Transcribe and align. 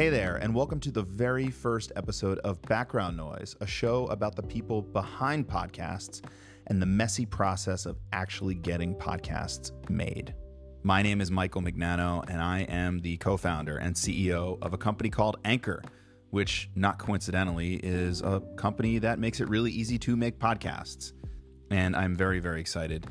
Hey 0.00 0.08
there, 0.08 0.36
and 0.36 0.54
welcome 0.54 0.80
to 0.80 0.90
the 0.90 1.02
very 1.02 1.50
first 1.50 1.92
episode 1.94 2.38
of 2.38 2.62
Background 2.62 3.18
Noise, 3.18 3.54
a 3.60 3.66
show 3.66 4.06
about 4.06 4.34
the 4.34 4.42
people 4.42 4.80
behind 4.80 5.46
podcasts 5.46 6.24
and 6.68 6.80
the 6.80 6.86
messy 6.86 7.26
process 7.26 7.84
of 7.84 7.98
actually 8.14 8.54
getting 8.54 8.94
podcasts 8.94 9.72
made. 9.90 10.34
My 10.82 11.02
name 11.02 11.20
is 11.20 11.30
Michael 11.30 11.60
Mignano, 11.60 12.24
and 12.30 12.40
I 12.40 12.60
am 12.60 13.00
the 13.00 13.18
co 13.18 13.36
founder 13.36 13.76
and 13.76 13.94
CEO 13.94 14.56
of 14.62 14.72
a 14.72 14.78
company 14.78 15.10
called 15.10 15.36
Anchor, 15.44 15.82
which, 16.30 16.70
not 16.74 16.98
coincidentally, 16.98 17.74
is 17.74 18.22
a 18.22 18.40
company 18.56 19.00
that 19.00 19.18
makes 19.18 19.38
it 19.38 19.50
really 19.50 19.70
easy 19.70 19.98
to 19.98 20.16
make 20.16 20.38
podcasts. 20.38 21.12
And 21.70 21.94
I'm 21.94 22.16
very, 22.16 22.40
very 22.40 22.62
excited 22.62 23.06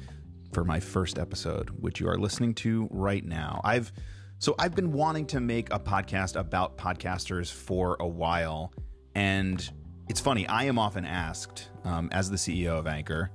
for 0.54 0.64
my 0.64 0.80
first 0.80 1.20
episode, 1.20 1.70
which 1.70 2.00
you 2.00 2.10
are 2.10 2.18
listening 2.18 2.56
to 2.56 2.88
right 2.90 3.24
now. 3.24 3.62
I've 3.64 3.92
so 4.40 4.56
I've 4.58 4.74
been 4.74 4.94
wanting 4.94 5.26
to 5.28 5.42
make 5.42 5.74
a 5.74 5.80
podcast 5.80 6.40
about 6.40 6.78
podcasters 6.78 7.52
for 7.52 7.98
a 8.00 8.08
while, 8.08 8.74
and 9.14 9.70
it's 10.08 10.22
funny. 10.22 10.48
I 10.48 10.64
am 10.64 10.80
often 10.80 11.04
asked, 11.04 11.70
um, 11.84 12.08
as 12.14 12.30
the 12.30 12.38
CEO 12.38 12.80
of 12.80 12.88
Anchor, 12.88 13.32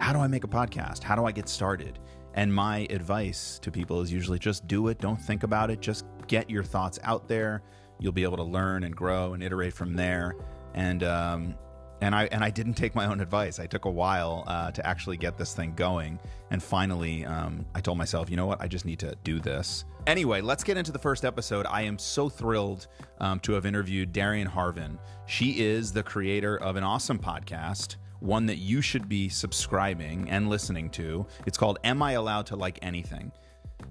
how 0.00 0.12
do 0.12 0.18
I 0.18 0.26
make 0.26 0.42
a 0.42 0.48
podcast? 0.48 1.04
How 1.04 1.14
do 1.14 1.24
I 1.24 1.30
get 1.30 1.48
started? 1.48 2.00
And 2.34 2.52
my 2.52 2.88
advice 2.90 3.60
to 3.62 3.70
people 3.70 4.00
is 4.00 4.12
usually 4.12 4.40
just 4.40 4.66
do 4.66 4.88
it. 4.88 4.98
Don't 4.98 5.20
think 5.20 5.44
about 5.44 5.70
it. 5.70 5.80
Just 5.80 6.04
get 6.26 6.50
your 6.50 6.64
thoughts 6.64 6.98
out 7.04 7.28
there. 7.28 7.62
You'll 8.00 8.10
be 8.10 8.24
able 8.24 8.36
to 8.38 8.42
learn 8.42 8.82
and 8.82 8.96
grow 8.96 9.32
and 9.32 9.44
iterate 9.44 9.74
from 9.74 9.94
there. 9.94 10.34
And 10.74 11.04
um, 11.04 11.54
and 12.00 12.14
I 12.14 12.24
and 12.26 12.44
I 12.44 12.50
didn't 12.50 12.74
take 12.74 12.94
my 12.94 13.06
own 13.06 13.20
advice. 13.20 13.58
I 13.58 13.66
took 13.66 13.84
a 13.84 13.90
while 13.90 14.44
uh, 14.46 14.70
to 14.72 14.86
actually 14.86 15.16
get 15.16 15.38
this 15.38 15.54
thing 15.54 15.74
going, 15.74 16.18
and 16.50 16.62
finally, 16.62 17.24
um, 17.24 17.64
I 17.74 17.80
told 17.80 17.98
myself, 17.98 18.30
you 18.30 18.36
know 18.36 18.46
what, 18.46 18.60
I 18.60 18.68
just 18.68 18.84
need 18.84 18.98
to 19.00 19.16
do 19.24 19.40
this. 19.40 19.84
Anyway, 20.06 20.40
let's 20.40 20.62
get 20.62 20.76
into 20.76 20.92
the 20.92 20.98
first 20.98 21.24
episode. 21.24 21.66
I 21.66 21.82
am 21.82 21.98
so 21.98 22.28
thrilled 22.28 22.86
um, 23.18 23.40
to 23.40 23.52
have 23.52 23.66
interviewed 23.66 24.12
Darian 24.12 24.48
Harvin. 24.48 24.98
She 25.26 25.60
is 25.60 25.92
the 25.92 26.02
creator 26.02 26.58
of 26.58 26.76
an 26.76 26.84
awesome 26.84 27.18
podcast, 27.18 27.96
one 28.20 28.46
that 28.46 28.58
you 28.58 28.80
should 28.80 29.08
be 29.08 29.28
subscribing 29.28 30.30
and 30.30 30.48
listening 30.48 30.90
to. 30.90 31.26
It's 31.46 31.58
called 31.58 31.78
"Am 31.84 32.02
I 32.02 32.12
Allowed 32.12 32.46
to 32.46 32.56
Like 32.56 32.78
Anything." 32.82 33.32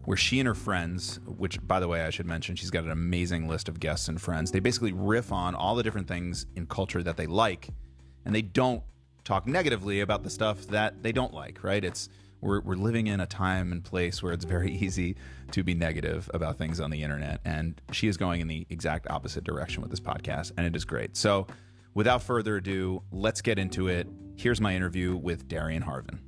where 0.05 0.17
she 0.17 0.39
and 0.39 0.47
her 0.47 0.55
friends, 0.55 1.19
which 1.25 1.59
by 1.67 1.79
the 1.79 1.87
way 1.87 2.01
I 2.01 2.11
should 2.11 2.25
mention, 2.25 2.55
she's 2.55 2.69
got 2.69 2.83
an 2.83 2.91
amazing 2.91 3.47
list 3.47 3.67
of 3.67 3.79
guests 3.79 4.07
and 4.07 4.21
friends. 4.21 4.51
They 4.51 4.59
basically 4.59 4.93
riff 4.93 5.31
on 5.31 5.55
all 5.55 5.75
the 5.75 5.83
different 5.83 6.07
things 6.07 6.45
in 6.55 6.67
culture 6.67 7.01
that 7.01 7.17
they 7.17 7.25
like 7.25 7.69
and 8.25 8.33
they 8.33 8.41
don't 8.41 8.83
talk 9.23 9.47
negatively 9.47 10.01
about 10.01 10.23
the 10.23 10.29
stuff 10.29 10.67
that 10.67 11.01
they 11.03 11.11
don't 11.11 11.33
like, 11.33 11.63
right? 11.63 11.83
It's 11.83 12.09
we're, 12.41 12.61
we're 12.61 12.75
living 12.75 13.07
in 13.07 13.19
a 13.19 13.25
time 13.25 13.71
and 13.71 13.83
place 13.83 14.21
where 14.21 14.33
it's 14.33 14.45
very 14.45 14.71
easy 14.77 15.15
to 15.51 15.63
be 15.63 15.73
negative 15.73 16.29
about 16.33 16.57
things 16.57 16.79
on 16.79 16.91
the 16.91 17.01
internet. 17.01 17.41
And 17.43 17.79
she 17.91 18.07
is 18.07 18.17
going 18.17 18.41
in 18.41 18.47
the 18.47 18.65
exact 18.69 19.09
opposite 19.09 19.43
direction 19.43 19.81
with 19.81 19.91
this 19.91 19.99
podcast, 19.99 20.51
and 20.57 20.65
it 20.65 20.75
is 20.75 20.85
great. 20.85 21.17
So, 21.17 21.47
without 21.93 22.21
further 22.21 22.57
ado, 22.57 23.01
let's 23.11 23.41
get 23.41 23.57
into 23.57 23.87
it. 23.87 24.07
Here's 24.35 24.59
my 24.59 24.75
interview 24.75 25.15
with 25.15 25.47
Darian 25.47 25.83
Harvin. 25.83 26.19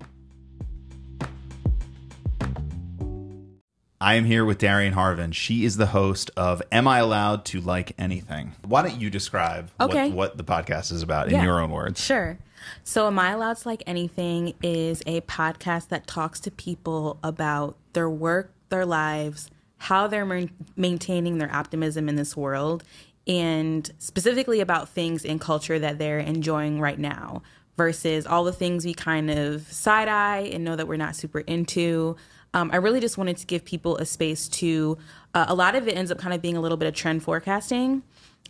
I 3.99 4.13
am 4.13 4.25
here 4.25 4.45
with 4.45 4.59
Darian 4.59 4.93
Harvin. 4.93 5.33
She 5.33 5.65
is 5.65 5.77
the 5.77 5.87
host 5.87 6.29
of 6.37 6.61
Am 6.71 6.87
I 6.87 6.99
Allowed 6.99 7.45
to 7.45 7.59
Like 7.59 7.93
Anything? 7.97 8.53
Why 8.63 8.83
don't 8.83 9.01
you 9.01 9.09
describe 9.09 9.71
okay. 9.81 10.09
what, 10.09 10.15
what 10.15 10.37
the 10.37 10.43
podcast 10.43 10.91
is 10.91 11.01
about 11.01 11.31
yeah, 11.31 11.39
in 11.39 11.43
your 11.43 11.59
own 11.59 11.71
words? 11.71 12.03
Sure. 12.03 12.37
So, 12.83 13.07
Am 13.07 13.17
I 13.17 13.31
Allowed 13.31 13.57
to 13.57 13.67
Like 13.67 13.81
Anything 13.87 14.53
is 14.61 15.01
a 15.07 15.21
podcast 15.21 15.87
that 15.87 16.05
talks 16.05 16.39
to 16.41 16.51
people 16.51 17.17
about 17.23 17.75
their 17.93 18.07
work, 18.07 18.53
their 18.69 18.85
lives, 18.85 19.49
how 19.77 20.05
they're 20.05 20.47
maintaining 20.75 21.39
their 21.39 21.51
optimism 21.51 22.07
in 22.07 22.17
this 22.17 22.37
world, 22.37 22.83
and 23.25 23.89
specifically 23.97 24.59
about 24.59 24.89
things 24.89 25.25
in 25.25 25.39
culture 25.39 25.79
that 25.79 25.97
they're 25.97 26.19
enjoying 26.19 26.79
right 26.79 26.99
now 26.99 27.41
versus 27.77 28.27
all 28.27 28.43
the 28.43 28.53
things 28.53 28.85
we 28.85 28.93
kind 28.93 29.31
of 29.31 29.71
side 29.71 30.07
eye 30.07 30.49
and 30.51 30.63
know 30.63 30.75
that 30.75 30.87
we're 30.87 30.97
not 30.97 31.15
super 31.15 31.39
into 31.39 32.15
um, 32.53 32.71
I 32.71 32.77
really 32.77 32.99
just 32.99 33.17
wanted 33.17 33.37
to 33.37 33.45
give 33.45 33.65
people 33.65 33.97
a 33.97 34.05
space 34.05 34.47
to. 34.49 34.97
Uh, 35.33 35.45
a 35.47 35.55
lot 35.55 35.75
of 35.75 35.87
it 35.87 35.95
ends 35.95 36.11
up 36.11 36.17
kind 36.17 36.33
of 36.33 36.41
being 36.41 36.57
a 36.57 36.61
little 36.61 36.77
bit 36.77 36.87
of 36.87 36.95
trend 36.95 37.23
forecasting. 37.23 38.03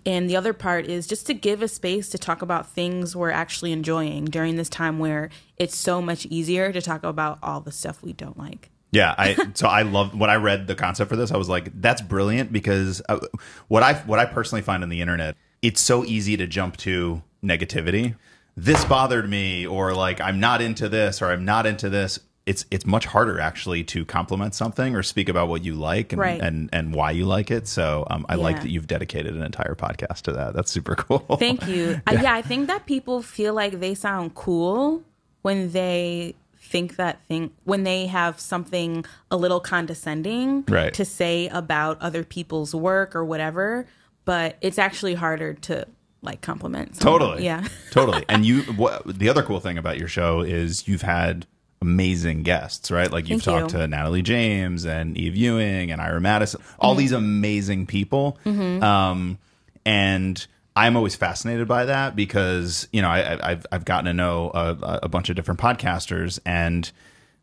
And 0.06 0.30
the 0.30 0.38
other 0.38 0.54
part 0.54 0.86
is 0.86 1.06
just 1.06 1.28
to 1.28 1.34
give 1.34 1.62
a 1.62 1.68
space 1.68 2.08
to 2.10 2.18
talk 2.18 2.42
about 2.42 2.72
things 2.72 3.14
we're 3.14 3.30
actually 3.32 3.74
enjoying 3.74 4.26
during 4.26 4.56
this 4.56 4.70
time 4.70 5.00
where 5.00 5.30
it's 5.58 5.76
so 5.76 6.02
much 6.02 6.26
easier 6.28 6.72
to 6.72 6.82
talk 6.82 7.04
about 7.04 7.40
all 7.44 7.60
the 7.60 7.74
stuff 7.74 8.02
we 8.02 8.14
don't 8.14 8.38
like. 8.38 8.70
Yeah, 8.92 9.14
I 9.18 9.36
so 9.54 9.68
I 9.68 9.82
love 9.82 10.18
when 10.18 10.30
I 10.30 10.36
read 10.36 10.68
the 10.68 10.76
concept 10.76 11.10
for 11.10 11.18
this. 11.18 11.32
I 11.32 11.38
was 11.38 11.50
like, 11.50 11.82
that's 11.82 12.02
brilliant 12.02 12.54
because 12.54 13.02
uh, 13.10 13.20
what 13.68 13.84
I 13.84 13.96
what 13.96 14.20
I 14.20 14.26
personally 14.26 14.62
find 14.62 14.82
on 14.82 14.90
the 14.90 15.02
internet, 15.02 15.36
it's 15.62 15.82
so 15.82 16.06
easy 16.06 16.38
to 16.38 16.48
jump 16.48 16.78
to 16.78 17.22
negativity. 17.44 18.16
This 18.56 18.86
bothered 18.86 19.30
me, 19.30 19.68
or 19.68 19.94
like 19.94 20.22
I'm 20.22 20.40
not 20.40 20.62
into 20.62 20.88
this, 20.88 21.22
or 21.22 21.32
I'm 21.32 21.44
not 21.44 21.66
into 21.66 21.90
this 21.90 22.20
it's 22.48 22.66
it's 22.72 22.86
much 22.86 23.06
harder 23.06 23.40
actually 23.40 23.84
to 23.84 24.06
compliment 24.06 24.56
something 24.56 24.96
or 24.96 25.04
speak 25.04 25.28
about 25.28 25.50
what 25.50 25.66
you 25.66 25.76
like 25.76 26.14
and 26.14 26.20
right. 26.20 26.42
and, 26.42 26.70
and 26.72 26.96
why 26.96 27.12
you 27.12 27.26
like 27.26 27.52
it. 27.52 27.68
So 27.68 28.08
um, 28.10 28.26
I 28.30 28.36
yeah. 28.36 28.42
like 28.42 28.62
that 28.62 28.70
you've 28.70 28.88
dedicated 28.88 29.36
an 29.36 29.44
entire 29.44 29.76
podcast 29.76 30.22
to 30.24 30.32
that. 30.32 30.54
That's 30.54 30.72
super 30.72 30.96
cool. 30.96 31.20
Thank 31.40 31.68
you. 31.68 32.02
yeah. 32.12 32.20
Uh, 32.20 32.22
yeah, 32.22 32.34
I 32.34 32.42
think 32.42 32.68
that 32.68 32.86
people 32.86 33.22
feel 33.22 33.54
like 33.54 33.80
they 33.80 33.94
sound 33.94 34.34
cool 34.34 35.04
when 35.42 35.72
they 35.72 36.36
think 36.58 36.96
that 36.96 37.24
thing 37.28 37.52
when 37.66 37.84
they 37.84 38.08
have 38.08 38.40
something 38.40 39.06
a 39.30 39.38
little 39.38 39.60
condescending 39.60 40.64
right. 40.70 40.94
to 40.94 41.06
say 41.06 41.50
about 41.50 42.02
other 42.02 42.24
people's 42.24 42.74
work 42.74 43.16
or 43.16 43.26
whatever. 43.26 43.86
But 44.24 44.58
it's 44.62 44.80
actually 44.80 45.16
harder 45.16 45.54
to 45.54 45.86
like 46.22 46.42
compliment. 46.42 47.00
Totally. 47.00 47.44
Yeah. 47.44 47.68
totally. 47.92 48.24
And 48.30 48.46
you, 48.46 48.62
what, 48.64 49.06
the 49.06 49.30
other 49.30 49.44
cool 49.44 49.60
thing 49.60 49.78
about 49.78 49.98
your 49.98 50.08
show 50.08 50.42
is 50.42 50.88
you've 50.88 51.02
had 51.02 51.46
amazing 51.82 52.44
guests, 52.44 52.92
right? 52.92 53.12
Like 53.12 53.30
you've 53.30 53.44
Thank 53.44 53.62
talked 53.62 53.74
you. 53.74 53.80
to 53.80 53.88
Natalie 53.88 54.22
James 54.22 54.86
and 54.86 55.18
Eve 55.18 55.36
Ewing 55.36 55.92
and 55.92 56.02
Ira 56.02 56.22
Madison, 56.22 56.62
all 56.80 56.92
mm-hmm. 56.92 57.00
these 57.00 57.12
amazing 57.12 57.86
people. 57.86 58.38
Mm-hmm. 58.46 58.84
Um, 58.84 59.38
and 59.86 60.46
I'm 60.76 60.96
always 60.96 61.16
fascinated 61.16 61.68
by 61.68 61.86
that 61.86 62.16
because 62.16 62.88
you 62.92 63.02
know 63.02 63.10
I, 63.10 63.52
have 63.52 63.66
I've 63.72 63.86
gotten 63.86 64.06
to 64.06 64.14
know 64.14 64.52
a, 64.54 65.00
a 65.04 65.10
bunch 65.10 65.30
of 65.30 65.36
different 65.36 65.60
podcasters 65.60 66.40
and 66.46 66.92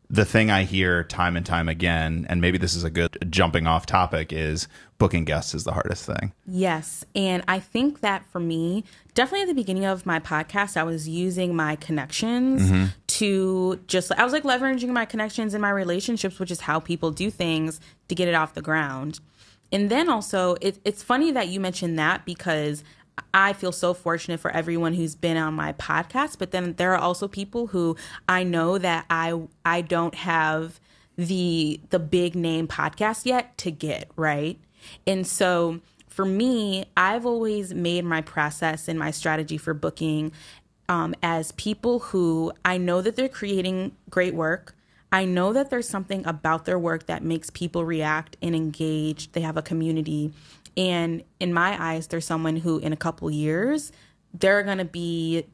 the 0.09 0.25
thing 0.25 0.51
I 0.51 0.63
hear 0.63 1.03
time 1.03 1.35
and 1.35 1.45
time 1.45 1.67
again, 1.67 2.27
and 2.29 2.41
maybe 2.41 2.57
this 2.57 2.75
is 2.75 2.83
a 2.83 2.89
good 2.89 3.17
jumping 3.29 3.67
off 3.67 3.85
topic, 3.85 4.31
is 4.31 4.67
booking 4.97 5.25
guests 5.25 5.53
is 5.53 5.63
the 5.63 5.73
hardest 5.73 6.05
thing. 6.05 6.31
Yes. 6.47 7.05
And 7.15 7.43
I 7.47 7.59
think 7.59 8.01
that 8.01 8.25
for 8.31 8.39
me, 8.39 8.83
definitely 9.13 9.41
at 9.41 9.47
the 9.47 9.55
beginning 9.55 9.85
of 9.85 10.05
my 10.05 10.19
podcast, 10.19 10.77
I 10.77 10.83
was 10.83 11.07
using 11.07 11.55
my 11.55 11.75
connections 11.75 12.61
mm-hmm. 12.63 12.85
To 13.17 13.79
just, 13.87 14.11
I 14.11 14.23
was 14.23 14.33
like 14.33 14.43
leveraging 14.43 14.89
my 14.89 15.05
connections 15.05 15.53
and 15.53 15.61
my 15.61 15.69
relationships, 15.69 16.39
which 16.39 16.51
is 16.51 16.61
how 16.61 16.79
people 16.79 17.11
do 17.11 17.29
things 17.29 17.79
to 18.07 18.15
get 18.15 18.27
it 18.27 18.35
off 18.35 18.53
the 18.53 18.61
ground. 18.61 19.19
And 19.71 19.89
then 19.89 20.09
also, 20.09 20.55
it, 20.61 20.79
it's 20.83 21.03
funny 21.03 21.31
that 21.31 21.47
you 21.47 21.59
mentioned 21.59 21.97
that 21.99 22.25
because 22.25 22.83
I 23.33 23.53
feel 23.53 23.71
so 23.71 23.93
fortunate 23.93 24.39
for 24.39 24.51
everyone 24.51 24.93
who's 24.93 25.15
been 25.15 25.37
on 25.37 25.53
my 25.53 25.73
podcast, 25.73 26.37
but 26.37 26.51
then 26.51 26.73
there 26.73 26.93
are 26.93 26.99
also 26.99 27.27
people 27.27 27.67
who 27.67 27.95
I 28.27 28.43
know 28.43 28.77
that 28.77 29.05
I 29.09 29.39
I 29.63 29.81
don't 29.81 30.15
have 30.15 30.79
the 31.15 31.79
the 31.89 31.99
big 31.99 32.35
name 32.35 32.67
podcast 32.67 33.25
yet 33.25 33.57
to 33.59 33.71
get, 33.71 34.11
right? 34.15 34.59
And 35.07 35.25
so 35.25 35.79
for 36.07 36.25
me, 36.25 36.85
I've 36.95 37.25
always 37.25 37.73
made 37.73 38.05
my 38.05 38.21
process 38.21 38.87
and 38.87 38.99
my 38.99 39.11
strategy 39.11 39.57
for 39.57 39.73
booking 39.73 40.31
um, 40.89 41.15
as 41.23 41.51
people 41.53 41.99
who 41.99 42.51
I 42.63 42.77
know 42.77 43.01
that 43.01 43.15
they're 43.15 43.29
creating 43.29 43.95
great 44.09 44.33
work. 44.33 44.75
I 45.11 45.25
know 45.25 45.53
that 45.53 45.69
there's 45.69 45.87
something 45.87 46.25
about 46.25 46.65
their 46.65 46.77
work 46.77 47.05
that 47.05 47.23
makes 47.23 47.49
people 47.49 47.85
react 47.85 48.35
and 48.41 48.55
engage. 48.55 49.31
They 49.31 49.41
have 49.41 49.55
a 49.55 49.61
community. 49.61 50.33
And 50.75 51.23
in 51.39 51.53
my 51.53 51.81
eyes, 51.81 52.07
there's 52.07 52.25
someone 52.25 52.57
who, 52.57 52.79
in 52.79 52.91
a 52.91 52.97
couple 52.97 53.31
years, 53.31 53.91
they're 54.33 54.63
going 54.63 54.79
to 54.79 54.85
be 54.85 55.45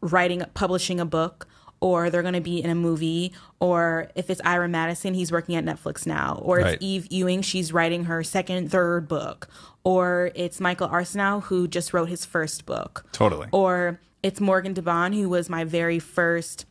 writing, 0.00 0.42
publishing 0.54 0.98
a 0.98 1.04
book, 1.04 1.46
or 1.80 2.10
they're 2.10 2.22
going 2.22 2.34
to 2.34 2.40
be 2.40 2.62
in 2.62 2.70
a 2.70 2.74
movie, 2.74 3.32
or 3.60 4.10
if 4.16 4.30
it's 4.30 4.40
Ira 4.44 4.68
Madison, 4.68 5.14
he's 5.14 5.30
working 5.30 5.54
at 5.54 5.64
Netflix 5.64 6.06
now, 6.06 6.40
or 6.42 6.58
right. 6.58 6.74
it's 6.74 6.84
Eve 6.84 7.06
Ewing, 7.10 7.42
she's 7.42 7.72
writing 7.72 8.04
her 8.04 8.24
second, 8.24 8.70
third 8.70 9.06
book, 9.06 9.48
or 9.84 10.32
it's 10.34 10.60
Michael 10.60 10.88
Arceneaux 10.88 11.44
who 11.44 11.68
just 11.68 11.92
wrote 11.92 12.08
his 12.08 12.24
first 12.24 12.66
book. 12.66 13.06
Totally. 13.12 13.46
Or 13.52 14.00
it's 14.22 14.40
Morgan 14.40 14.74
DeBaun, 14.74 15.14
who 15.14 15.28
was 15.28 15.48
my 15.48 15.64
very 15.64 15.98
first 15.98 16.64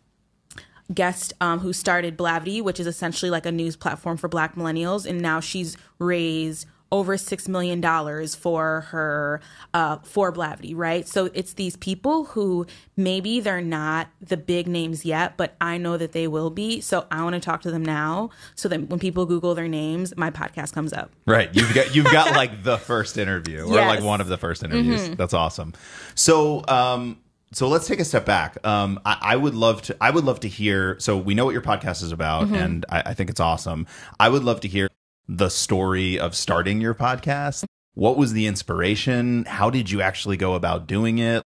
guest 0.93 1.33
um, 1.41 1.59
who 1.59 1.73
started 1.73 2.17
Blavity, 2.17 2.61
which 2.61 2.79
is 2.79 2.87
essentially 2.87 3.29
like 3.29 3.45
a 3.45 3.51
news 3.51 3.75
platform 3.75 4.17
for 4.17 4.27
black 4.27 4.55
millennials. 4.55 5.05
And 5.05 5.21
now 5.21 5.39
she's 5.39 5.75
raised 5.99 6.65
over 6.89 7.17
six 7.17 7.49
million 7.49 7.81
dollars 7.81 8.33
for 8.33 8.81
her 8.91 9.41
uh, 9.73 9.97
for 10.03 10.31
Blavity, 10.31 10.73
right? 10.73 11.05
So 11.05 11.25
it's 11.33 11.53
these 11.55 11.75
people 11.75 12.23
who 12.23 12.65
maybe 12.95 13.41
they're 13.41 13.59
not 13.59 14.07
the 14.21 14.37
big 14.37 14.67
names 14.69 15.03
yet, 15.03 15.35
but 15.35 15.57
I 15.59 15.77
know 15.77 15.97
that 15.97 16.13
they 16.13 16.29
will 16.29 16.49
be. 16.49 16.79
So 16.79 17.05
I 17.11 17.21
want 17.23 17.33
to 17.33 17.41
talk 17.41 17.61
to 17.63 17.71
them 17.71 17.83
now, 17.83 18.29
so 18.55 18.69
that 18.69 18.87
when 18.87 18.99
people 18.99 19.25
Google 19.25 19.53
their 19.53 19.67
names, 19.67 20.15
my 20.15 20.31
podcast 20.31 20.71
comes 20.71 20.93
up. 20.93 21.11
Right. 21.25 21.49
You've 21.53 21.73
got 21.73 21.93
you've 21.93 22.05
got 22.09 22.31
like 22.37 22.63
the 22.63 22.77
first 22.77 23.17
interview 23.17 23.65
or 23.67 23.73
Yes. 23.73 23.87
like 23.97 24.01
one 24.05 24.21
of 24.21 24.29
the 24.29 24.37
first 24.37 24.63
interviews. 24.63 25.09
That's 25.17 25.33
awesome. 25.33 25.73
So 26.15 26.63
um 26.69 27.17
so 27.53 27.67
let's 27.69 27.87
take 27.87 27.99
a 27.99 28.05
step 28.05 28.25
back. 28.25 28.57
Um, 28.65 28.99
I, 29.05 29.17
I 29.21 29.35
would 29.35 29.55
love 29.55 29.81
to. 29.83 29.97
I 30.01 30.11
would 30.11 30.25
love 30.25 30.41
to 30.41 30.47
hear. 30.47 30.99
So 30.99 31.17
we 31.17 31.33
know 31.33 31.45
what 31.45 31.53
your 31.53 31.61
podcast 31.61 32.03
is 32.03 32.11
about, 32.11 32.49
and 32.49 32.85
I, 32.89 33.03
I 33.07 33.13
think 33.13 33.29
it's 33.29 33.39
awesome. 33.39 33.87
I 34.19 34.29
would 34.29 34.43
love 34.43 34.59
to 34.61 34.67
hear 34.67 34.89
the 35.27 35.49
story 35.49 36.19
of 36.19 36.35
starting 36.35 36.81
your 36.81 36.93
podcast. 36.93 37.65
What 37.93 38.17
was 38.17 38.33
the 38.33 38.47
inspiration? 38.47 39.45
How 39.45 39.69
did 39.69 39.89
you 39.89 40.01
actually 40.01 40.37
go 40.37 40.53
about 40.55 40.87
doing 40.87 41.19
it? 41.19 41.43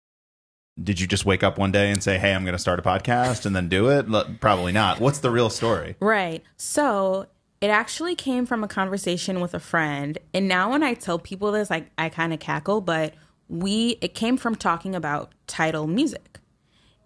Did 0.82 1.00
you 1.00 1.06
just 1.06 1.25
wake 1.25 1.43
up 1.43 1.58
one 1.58 1.72
day 1.72 1.90
and 1.90 2.02
say, 2.02 2.19
"Hey, 2.19 2.34
I'm 2.34 2.44
going 2.44 2.52
to 2.52 2.58
start 2.58 2.78
a 2.78 2.82
podcast," 2.82 3.46
and 3.46 3.56
then 3.56 3.69
do 3.69 3.88
it? 3.88 4.06
Probably 4.40 4.72
not. 4.72 5.00
What's 5.00 5.20
the 5.20 5.31
real 5.31 5.48
story? 5.48 5.96
Right. 6.00 6.44
So 6.58 7.26
it 7.60 7.69
actually 7.69 8.14
came 8.14 8.44
from 8.44 8.62
a 8.62 8.69
conversation 8.69 9.40
with 9.40 9.54
a 9.54 9.60
friend. 9.60 10.19
And 10.34 10.46
now 10.46 10.70
when 10.70 10.82
I 10.82 10.94
tell 10.94 11.19
people 11.19 11.52
this, 11.52 11.70
I, 11.70 11.87
I 11.96 12.10
kind 12.10 12.34
of 12.34 12.38
cackle, 12.38 12.82
but 12.82 13.14
we, 13.48 13.98
it 14.00 14.14
came 14.14 14.37
from 14.37 14.54
talking 14.56 14.94
about 14.94 15.32
Tidal 15.46 15.87
music. 15.87 16.40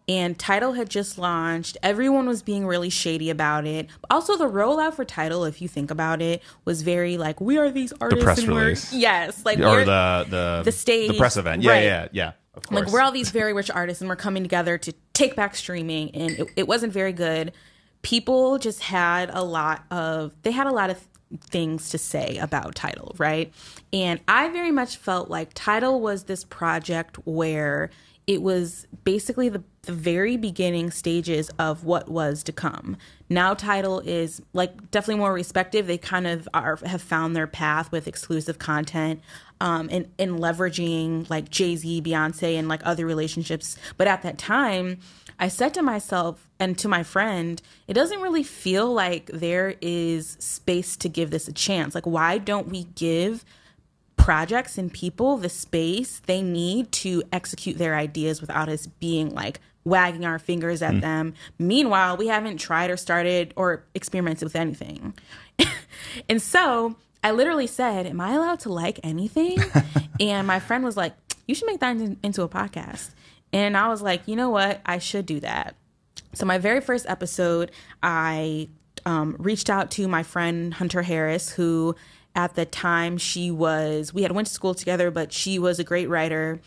And 0.09 0.37
Tidal 0.37 0.73
had 0.73 0.89
just 0.91 1.19
launched. 1.19 1.77
Everyone 1.85 2.27
was 2.27 2.43
being 2.43 2.67
really 2.67 2.91
shady 2.91 3.31
about 3.31 3.65
it. 3.65 3.89
Also, 4.11 4.37
the 4.37 4.49
rollout 4.49 4.95
for 4.95 5.05
Tidal, 5.05 5.45
if 5.45 5.63
you 5.63 5.69
think 5.69 5.91
about 5.91 6.21
it, 6.21 6.43
was 6.65 6.83
very 6.83 7.17
like, 7.17 7.41
we 7.41 7.59
are 7.59 7.71
these 7.71 7.93
artists. 8.01 8.21
the 8.21 8.25
press 8.25 8.39
and 8.41 8.49
we're-" 8.53 8.63
release. 8.65 8.93
Yes. 8.93 9.45
Like, 9.45 9.59
Or 9.61 9.71
we're- 9.71 9.85
the 9.85 10.27
the 10.29 10.63
The 10.65 10.73
stage, 10.73 11.13
the 11.13 11.19
press 11.19 11.37
event? 11.37 11.63
Yeah, 11.63 11.71
right. 11.71 11.85
yeah, 11.85 12.09
yeah. 12.13 12.33
Of 12.55 12.65
course. 12.67 12.81
like 12.83 12.93
we're 12.93 13.01
all 13.01 13.13
these 13.13 13.31
very 13.31 13.53
rich 13.53 13.71
artists 13.71 14.01
and 14.03 14.11
we're 14.11 14.17
coming 14.17 14.43
together 14.43 14.77
to 14.79 14.93
take 15.13 15.37
back 15.37 15.55
streaming 15.55 16.11
and 16.17 16.31
it, 16.33 16.49
it 16.57 16.69
wasn't 16.69 16.93
very 16.93 17.13
good 17.13 17.53
people 18.03 18.59
just 18.59 18.81
had 18.83 19.31
a 19.33 19.43
lot 19.45 19.85
of 19.93 20.33
they 20.43 20.51
had 20.51 20.67
a 20.67 20.73
lot 20.73 20.91
of 20.91 20.99
things 21.41 21.91
to 21.91 21.99
say 21.99 22.39
about 22.39 22.75
Tidal 22.75 23.15
right? 23.19 23.53
And 23.93 24.21
i 24.29 24.49
very 24.49 24.73
much 24.73 24.97
felt 24.97 25.31
like 25.31 25.51
Tidal 25.55 26.01
was 26.01 26.25
this 26.25 26.45
project 26.45 27.17
where 27.27 27.91
it 28.31 28.43
was 28.43 28.87
basically 29.03 29.49
the, 29.49 29.61
the 29.83 29.93
very 29.93 30.37
beginning 30.37 30.93
stages 30.93 31.51
of 31.59 31.83
what 31.83 32.09
was 32.09 32.45
to 32.45 32.53
come 32.53 32.97
now 33.29 33.55
Tidal 33.55 33.99
is 34.01 34.41
like 34.53 34.93
definitely 34.93 35.19
more 35.19 35.33
respective 35.33 35.89
they 35.89 35.99
kind 35.99 36.29
of 36.29 36.49
are 36.55 36.79
have 36.87 37.03
found 37.03 37.35
their 37.35 37.49
path 37.49 37.91
with 37.91 38.07
exclusive 38.07 38.59
content 38.59 39.21
um, 39.61 39.89
and, 39.91 40.11
and 40.19 40.39
leveraging 40.39 41.29
like 41.29 41.51
Jay 41.51 41.77
Z, 41.77 42.03
Beyonce, 42.03 42.59
and 42.59 42.69
like 42.69 42.81
other 42.85 43.05
relationships. 43.05 43.77
But 43.97 44.09
at 44.09 44.23
that 44.23 44.39
time, 44.39 45.01
I 45.39 45.49
said 45.49 45.75
to 45.75 45.83
myself 45.83 46.49
and 46.59 46.79
to 46.79 46.89
my 46.89 47.03
friend, 47.03 47.61
it 47.87 47.95
doesn't 47.95 48.21
really 48.21 48.43
feel 48.43 48.93
like 48.93 49.27
there 49.27 49.75
is 49.81 50.37
space 50.41 50.97
to 50.99 51.09
give 51.09 51.31
this 51.31 51.49
a 51.49 51.53
chance. 51.53 51.95
Like, 51.95 52.07
why 52.07 52.39
don't 52.39 52.69
we 52.69 52.85
give 52.95 53.45
projects 54.25 54.79
and 54.79 54.93
people 54.93 55.37
the 55.37 55.49
space 55.49 56.21
they 56.27 56.43
need 56.43 56.91
to 56.93 57.23
execute 57.33 57.79
their 57.79 57.95
ideas 57.97 58.41
without 58.41 58.69
us 58.69 58.87
being 58.87 59.35
like 59.35 59.61
wagging 59.85 60.25
our 60.25 60.39
fingers 60.39 60.83
at 60.83 61.01
them. 61.01 61.35
Meanwhile, 61.59 62.17
we 62.17 62.29
haven't 62.29 62.59
tried 62.59 62.91
or 62.91 62.97
started 62.97 63.53
or 63.57 63.85
experimented 63.95 64.45
with 64.45 64.57
anything. 64.57 65.15
and 66.29 66.41
so 66.41 66.97
I 67.25 67.31
literally 67.33 67.67
said, 67.67 68.07
Am 68.07 68.21
I 68.21 68.35
allowed 68.35 68.61
to 68.61 68.73
like 68.73 69.01
anything? 69.03 69.59
and 70.21 70.47
my 70.47 70.61
friend 70.61 70.85
was 70.85 70.97
like, 70.97 71.15
You 71.47 71.55
should 71.55 71.67
make 71.67 71.81
that 71.81 71.97
in- 71.97 72.19
into 72.23 72.43
a 72.43 72.49
podcast. 72.49 73.11
And 73.53 73.77
I 73.77 73.89
was 73.89 74.03
like, 74.03 74.27
You 74.27 74.37
know 74.37 74.51
what? 74.51 74.81
I 74.85 74.99
should 74.99 75.27
do 75.27 75.41
that. 75.41 75.77
So 76.35 76.47
my 76.47 76.59
very 76.59 76.81
first 76.81 77.07
episode, 77.09 77.73
I 78.03 78.69
um, 79.05 79.37
reached 79.39 79.71
out 79.71 79.91
to 79.93 80.07
my 80.09 80.23
friend 80.23 80.73
Hunter 80.75 81.03
Harris, 81.03 81.51
who 81.51 81.97
at 82.35 82.55
the 82.55 82.65
time 82.65 83.19
she 83.19 83.51
was 83.51 84.15
we 84.15 84.23
had 84.23 84.33
went 84.33 84.49
to 84.49 84.55
school 84.55 84.75
together, 84.75 85.11
but 85.11 85.33
she 85.33 85.59
was 85.59 85.79
a 85.79 85.85
great 85.85 86.09
writer, 86.09 86.61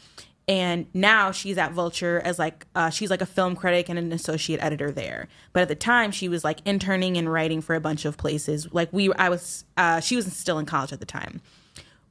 and 0.48 0.88
now 0.94 1.32
she's 1.32 1.58
at 1.58 1.72
Vulture 1.72 2.22
as 2.24 2.38
like 2.38 2.66
uh, 2.76 2.90
she's 2.90 3.10
like 3.10 3.22
a 3.22 3.26
film 3.26 3.56
critic 3.56 3.88
and 3.90 3.98
an 3.98 4.12
associate 4.12 4.62
editor 4.62 4.92
there. 4.92 5.28
But 5.54 5.62
at 5.62 5.68
the 5.70 5.76
time, 5.76 6.12
she 6.12 6.28
was 6.28 6.44
like 6.44 6.60
interning 6.66 7.18
and 7.18 7.32
writing 7.32 7.62
for 7.62 7.76
a 7.76 7.80
bunch 7.80 8.04
of 8.06 8.18
places. 8.18 8.68
Like 8.74 8.92
we, 8.92 9.14
I 9.14 9.30
was, 9.30 9.64
uh, 9.78 10.02
she 10.02 10.16
was 10.16 10.26
still 10.36 10.60
in 10.60 10.66
college 10.66 10.92
at 10.92 11.00
the 11.00 11.06
time. 11.06 11.42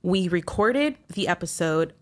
We 0.02 0.28
recorded 0.28 0.96
the 1.12 1.28
episode 1.28 1.92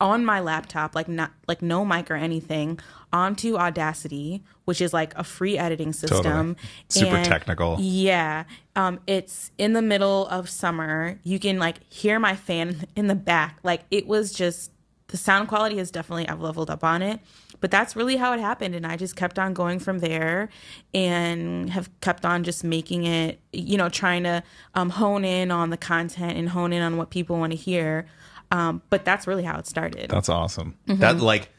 on 0.00 0.24
my 0.24 0.40
laptop, 0.40 0.94
like 0.94 1.08
not 1.08 1.32
like 1.46 1.62
no 1.62 1.84
mic 1.84 2.10
or 2.10 2.14
anything, 2.14 2.78
onto 3.12 3.56
Audacity, 3.56 4.42
which 4.64 4.80
is 4.80 4.92
like 4.92 5.14
a 5.16 5.24
free 5.24 5.58
editing 5.58 5.92
system. 5.92 6.56
Super 6.88 7.16
And 7.16 7.24
technical. 7.24 7.76
Yeah. 7.80 8.44
Um, 8.76 9.00
it's 9.06 9.50
in 9.58 9.72
the 9.72 9.82
middle 9.82 10.26
of 10.28 10.48
summer. 10.48 11.18
You 11.24 11.38
can 11.38 11.58
like 11.58 11.80
hear 11.92 12.18
my 12.18 12.36
fan 12.36 12.86
in 12.94 13.08
the 13.08 13.14
back. 13.14 13.58
Like 13.62 13.82
it 13.90 14.06
was 14.06 14.32
just 14.32 14.70
the 15.08 15.16
sound 15.16 15.48
quality 15.48 15.78
is 15.78 15.90
definitely 15.90 16.28
I've 16.28 16.40
leveled 16.40 16.70
up 16.70 16.84
on 16.84 17.02
it. 17.02 17.20
But 17.60 17.72
that's 17.72 17.96
really 17.96 18.16
how 18.16 18.32
it 18.34 18.40
happened. 18.40 18.76
And 18.76 18.86
I 18.86 18.96
just 18.96 19.16
kept 19.16 19.36
on 19.36 19.52
going 19.52 19.80
from 19.80 19.98
there 19.98 20.48
and 20.94 21.70
have 21.70 21.90
kept 22.00 22.24
on 22.24 22.44
just 22.44 22.62
making 22.62 23.04
it, 23.04 23.40
you 23.52 23.76
know, 23.76 23.88
trying 23.88 24.22
to 24.22 24.44
um, 24.74 24.90
hone 24.90 25.24
in 25.24 25.50
on 25.50 25.70
the 25.70 25.76
content 25.76 26.36
and 26.38 26.50
hone 26.50 26.72
in 26.72 26.82
on 26.82 26.96
what 26.96 27.10
people 27.10 27.36
want 27.36 27.52
to 27.52 27.56
hear. 27.56 28.06
Um, 28.50 28.82
but 28.90 29.04
that's 29.04 29.26
really 29.26 29.44
how 29.44 29.58
it 29.58 29.66
started. 29.66 30.10
That's 30.10 30.28
awesome. 30.28 30.76
Mm-hmm. 30.86 31.00
That 31.00 31.18
like, 31.20 31.50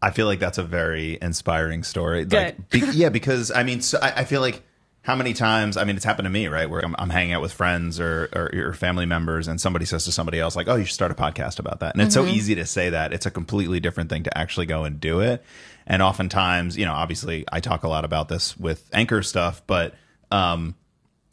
I 0.00 0.10
feel 0.10 0.26
like 0.26 0.38
that's 0.38 0.58
a 0.58 0.62
very 0.62 1.18
inspiring 1.20 1.82
story. 1.82 2.24
Like, 2.24 2.30
Good. 2.30 2.68
be, 2.70 2.78
yeah, 2.96 3.08
because 3.08 3.50
I 3.50 3.62
mean, 3.62 3.80
so 3.80 3.98
I, 4.00 4.20
I 4.20 4.24
feel 4.24 4.40
like 4.40 4.62
how 5.02 5.14
many 5.16 5.32
times? 5.32 5.76
I 5.76 5.84
mean, 5.84 5.96
it's 5.96 6.04
happened 6.04 6.26
to 6.26 6.30
me, 6.30 6.48
right? 6.48 6.68
Where 6.68 6.84
I'm, 6.84 6.94
I'm 6.98 7.08
hanging 7.10 7.32
out 7.32 7.40
with 7.40 7.52
friends 7.52 7.98
or, 7.98 8.28
or 8.34 8.50
your 8.52 8.72
family 8.74 9.06
members, 9.06 9.48
and 9.48 9.60
somebody 9.60 9.84
says 9.86 10.04
to 10.04 10.12
somebody 10.12 10.38
else, 10.38 10.54
like, 10.54 10.68
"Oh, 10.68 10.74
you 10.76 10.84
should 10.84 10.94
start 10.94 11.10
a 11.10 11.14
podcast 11.14 11.58
about 11.58 11.80
that." 11.80 11.94
And 11.94 12.02
it's 12.02 12.14
Mm-hmm. 12.14 12.28
so 12.28 12.32
easy 12.32 12.54
to 12.56 12.66
say 12.66 12.90
that. 12.90 13.12
It's 13.12 13.24
a 13.26 13.30
completely 13.30 13.80
different 13.80 14.10
thing 14.10 14.24
to 14.24 14.36
actually 14.38 14.66
go 14.66 14.84
and 14.84 15.00
do 15.00 15.20
it. 15.20 15.42
And 15.86 16.02
oftentimes, 16.02 16.76
you 16.76 16.84
know, 16.84 16.92
obviously, 16.92 17.44
I 17.50 17.60
talk 17.60 17.84
a 17.84 17.88
lot 17.88 18.04
about 18.04 18.28
this 18.28 18.56
with 18.58 18.88
anchor 18.92 19.22
stuff, 19.22 19.62
but 19.66 19.94
um, 20.30 20.74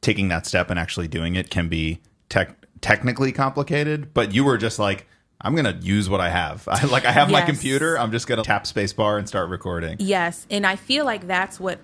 taking 0.01 0.29
that 0.29 0.45
step 0.45 0.69
and 0.69 0.79
actually 0.79 1.07
doing 1.09 1.35
it 1.35 1.49
can 1.49 1.67
be 1.67 1.99
tech 2.29 2.55
technically 2.85 3.31
complicated. 3.31 4.13
But 4.13 4.31
you 4.31 4.43
were 4.43 4.59
just 4.59 4.77
like, 4.77 5.07
I'm 5.41 5.55
gonna 5.55 5.77
use 5.81 6.07
what 6.07 6.21
I 6.21 6.29
have. 6.29 6.67
I, 6.71 6.85
like 6.85 7.03
I 7.03 7.11
have 7.11 7.31
my 7.31 7.41
computer. 7.41 7.97
I'm 7.97 8.11
just 8.11 8.27
gonna 8.27 8.43
tap 8.43 8.65
spacebar 8.65 9.17
and 9.17 9.27
start 9.27 9.49
recording. 9.49 9.97
Yes, 9.99 10.45
and 10.51 10.67
I 10.67 10.75
feel 10.75 11.03
like 11.03 11.27
that's 11.27 11.59
what 11.59 11.79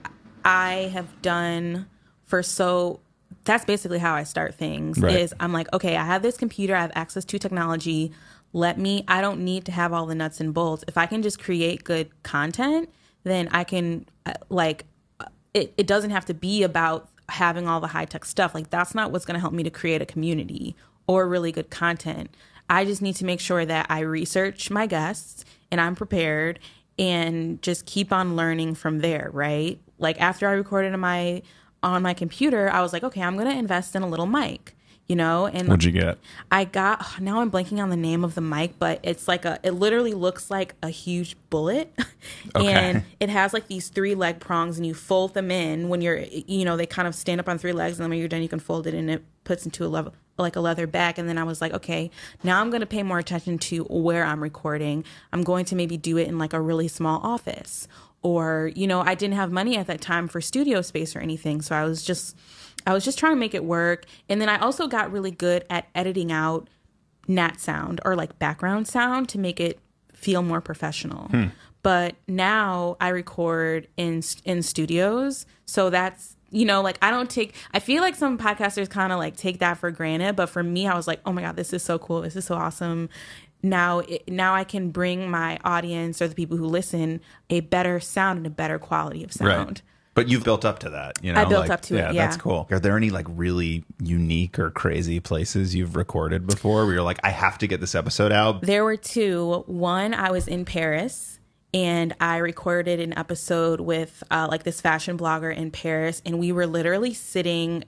I 0.45 0.91
have 0.93 1.21
done 1.21 1.87
for 2.25 2.43
so 2.43 3.01
that's 3.43 3.65
basically 3.65 3.97
how 3.97 4.13
I 4.13 4.23
start 4.23 4.53
things 4.55 4.99
Right. 4.99 5.15
is 5.15 5.33
I'm 5.39 5.51
like, 5.51 5.73
okay, 5.73 5.97
I 5.97 6.05
have 6.05 6.21
this 6.21 6.37
computer, 6.37 6.75
I 6.75 6.81
have 6.81 6.91
access 6.93 7.25
to 7.25 7.39
technology. 7.39 8.11
Let 8.53 8.77
me 8.77 9.03
I 9.07 9.21
don't 9.21 9.39
need 9.43 9.65
to 9.65 9.71
have 9.71 9.93
all 9.93 10.05
the 10.05 10.15
nuts 10.15 10.39
and 10.39 10.53
bolts. 10.53 10.83
If 10.87 10.97
I 10.97 11.07
can 11.07 11.23
just 11.23 11.41
create 11.41 11.83
good 11.83 12.09
content, 12.23 12.89
then 13.23 13.49
I 13.51 13.63
can 13.63 14.05
uh, 14.27 14.33
like 14.49 14.85
uh, 15.19 15.25
it 15.55 15.73
it 15.77 15.87
doesn't 15.87 16.11
have 16.11 16.25
to 16.25 16.35
be 16.35 16.61
about 16.61 17.09
having 17.29 17.67
all 17.67 17.79
the 17.79 17.87
high 17.87 18.05
tech 18.05 18.25
stuff. 18.25 18.53
Like 18.53 18.69
that's 18.69 18.93
not 18.93 19.11
what's 19.11 19.25
going 19.25 19.35
to 19.35 19.39
help 19.39 19.53
me 19.53 19.63
to 19.63 19.69
create 19.69 20.01
a 20.01 20.05
community 20.05 20.75
or 21.07 21.27
really 21.27 21.51
good 21.51 21.69
content. 21.69 22.35
I 22.69 22.85
just 22.85 23.01
need 23.01 23.15
to 23.17 23.25
make 23.25 23.41
sure 23.41 23.65
that 23.65 23.87
I 23.89 23.99
research 23.99 24.71
my 24.71 24.85
guests 24.85 25.43
and 25.71 25.81
I'm 25.81 25.95
prepared 25.95 26.59
and 26.97 27.61
just 27.61 27.85
keep 27.85 28.13
on 28.13 28.35
learning 28.35 28.75
from 28.75 28.99
there, 28.99 29.29
right? 29.33 29.79
Like 29.97 30.21
after 30.21 30.47
I 30.47 30.51
recorded 30.53 30.93
on 30.93 30.99
my 30.99 31.41
on 31.83 32.03
my 32.03 32.13
computer, 32.13 32.69
I 32.69 32.81
was 32.81 32.93
like, 32.93 33.03
okay, 33.03 33.21
I'm 33.21 33.37
to 33.37 33.49
invest 33.49 33.95
in 33.95 34.03
a 34.03 34.07
little 34.07 34.27
mic, 34.27 34.75
you 35.07 35.15
know? 35.15 35.47
And 35.47 35.67
What'd 35.67 35.83
you 35.83 35.91
get? 35.91 36.19
I 36.51 36.63
got 36.63 36.99
oh, 37.01 37.15
now 37.19 37.41
I'm 37.41 37.49
blanking 37.49 37.81
on 37.81 37.89
the 37.89 37.97
name 37.97 38.23
of 38.23 38.35
the 38.35 38.41
mic, 38.41 38.77
but 38.77 38.99
it's 39.03 39.27
like 39.27 39.45
a 39.45 39.59
it 39.63 39.71
literally 39.71 40.13
looks 40.13 40.51
like 40.51 40.75
a 40.83 40.89
huge 40.89 41.35
bullet. 41.49 41.91
and 42.55 43.03
it 43.19 43.29
has 43.29 43.51
like 43.51 43.67
these 43.67 43.89
three 43.89 44.15
leg 44.15 44.39
prongs 44.39 44.77
and 44.77 44.85
you 44.85 44.93
fold 44.93 45.33
them 45.33 45.51
in 45.51 45.89
when 45.89 46.01
you're 46.01 46.19
you 46.19 46.63
know, 46.63 46.77
they 46.77 46.85
kind 46.85 47.07
of 47.07 47.15
stand 47.15 47.39
up 47.39 47.49
on 47.49 47.57
three 47.57 47.73
legs 47.73 47.97
and 47.97 48.03
then 48.03 48.11
when 48.11 48.19
you're 48.19 48.27
done 48.27 48.43
you 48.43 48.49
can 48.49 48.59
fold 48.59 48.87
it 48.87 48.93
and 48.93 49.09
it 49.09 49.23
puts 49.43 49.65
into 49.65 49.85
a 49.85 49.87
level 49.87 50.13
like 50.41 50.55
a 50.55 50.61
leather 50.61 50.87
bag 50.87 51.19
and 51.19 51.29
then 51.29 51.37
I 51.37 51.43
was 51.43 51.61
like, 51.61 51.73
okay, 51.73 52.11
now 52.43 52.61
I'm 52.61 52.69
going 52.69 52.81
to 52.81 52.87
pay 52.87 53.03
more 53.03 53.19
attention 53.19 53.57
to 53.59 53.83
where 53.85 54.23
I'm 54.23 54.41
recording. 54.41 55.03
I'm 55.31 55.43
going 55.43 55.65
to 55.65 55.75
maybe 55.75 55.97
do 55.97 56.17
it 56.17 56.27
in 56.27 56.37
like 56.37 56.53
a 56.53 56.61
really 56.61 56.87
small 56.87 57.19
office 57.23 57.87
or 58.21 58.71
you 58.75 58.87
know, 58.87 59.01
I 59.01 59.15
didn't 59.15 59.35
have 59.35 59.51
money 59.51 59.77
at 59.77 59.87
that 59.87 60.01
time 60.01 60.27
for 60.27 60.41
studio 60.41 60.81
space 60.81 61.15
or 61.15 61.19
anything, 61.19 61.61
so 61.61 61.75
I 61.75 61.83
was 61.83 62.03
just 62.03 62.37
I 62.85 62.93
was 62.93 63.03
just 63.03 63.19
trying 63.19 63.33
to 63.33 63.39
make 63.39 63.53
it 63.53 63.63
work. 63.63 64.05
And 64.29 64.41
then 64.41 64.49
I 64.49 64.57
also 64.57 64.87
got 64.87 65.11
really 65.11 65.31
good 65.31 65.65
at 65.69 65.87
editing 65.95 66.31
out 66.31 66.69
nat 67.27 67.59
sound 67.59 68.01
or 68.03 68.15
like 68.15 68.37
background 68.39 68.87
sound 68.87 69.29
to 69.29 69.39
make 69.39 69.59
it 69.59 69.79
feel 70.13 70.41
more 70.41 70.61
professional. 70.61 71.27
Hmm. 71.29 71.45
But 71.83 72.15
now 72.27 72.97
I 72.99 73.09
record 73.09 73.87
in 73.97 74.21
in 74.45 74.61
studios, 74.61 75.45
so 75.65 75.89
that's 75.89 76.35
you 76.51 76.65
know, 76.65 76.81
like 76.81 76.97
I 77.01 77.11
don't 77.11 77.29
take 77.29 77.55
I 77.73 77.79
feel 77.79 78.01
like 78.01 78.15
some 78.15 78.37
podcasters 78.37 78.89
kind 78.89 79.11
of 79.11 79.19
like 79.19 79.35
take 79.35 79.59
that 79.59 79.77
for 79.77 79.89
granted, 79.91 80.35
but 80.35 80.47
for 80.47 80.61
me 80.61 80.87
I 80.87 80.95
was 80.95 81.07
like, 81.07 81.21
"Oh 81.25 81.31
my 81.31 81.41
god, 81.41 81.55
this 81.55 81.73
is 81.73 81.81
so 81.83 81.97
cool. 81.97 82.21
This 82.21 82.35
is 82.35 82.45
so 82.45 82.55
awesome." 82.55 83.09
Now 83.63 83.99
it, 83.99 84.27
now 84.27 84.53
I 84.53 84.63
can 84.63 84.89
bring 84.89 85.29
my 85.29 85.59
audience 85.63 86.21
or 86.21 86.27
the 86.27 86.35
people 86.35 86.57
who 86.57 86.65
listen 86.65 87.21
a 87.49 87.61
better 87.61 87.99
sound 87.99 88.37
and 88.37 88.47
a 88.47 88.51
better 88.51 88.79
quality 88.79 89.23
of 89.23 89.31
sound. 89.31 89.49
Right. 89.69 89.81
But 90.13 90.27
you've 90.27 90.43
built 90.43 90.65
up 90.65 90.79
to 90.79 90.89
that, 90.89 91.23
you 91.23 91.31
know. 91.31 91.39
I 91.39 91.45
built 91.45 91.61
like- 91.61 91.69
up 91.69 91.81
to 91.83 91.95
it, 91.95 92.13
yeah. 92.13 92.25
that's 92.25 92.35
cool. 92.35 92.67
Are 92.69 92.79
there 92.79 92.97
any 92.97 93.11
like 93.11 93.27
really 93.29 93.85
unique 94.01 94.59
or 94.59 94.69
crazy 94.69 95.21
places 95.21 95.73
you've 95.73 95.95
recorded 95.95 96.45
before 96.45 96.83
where 96.85 96.95
you're 96.95 97.03
like, 97.03 97.19
I 97.23 97.29
have 97.29 97.57
to 97.59 97.67
get 97.67 97.79
this 97.79 97.95
episode 97.95 98.33
out? 98.33 98.61
There 98.61 98.83
were 98.83 98.97
two. 98.97 99.63
One, 99.67 100.13
I 100.13 100.31
was 100.31 100.49
in 100.49 100.65
Paris 100.65 101.39
and 101.73 102.13
I 102.19 102.37
recorded 102.37 102.99
an 102.99 103.17
episode 103.17 103.79
with 103.79 104.23
uh, 104.29 104.47
like 104.49 104.63
this 104.63 104.81
fashion 104.81 105.17
blogger 105.17 105.55
in 105.55 105.71
Paris, 105.71 106.21
and 106.25 106.39
we 106.39 106.51
were 106.51 106.67
literally 106.67 107.13
sitting 107.13 107.83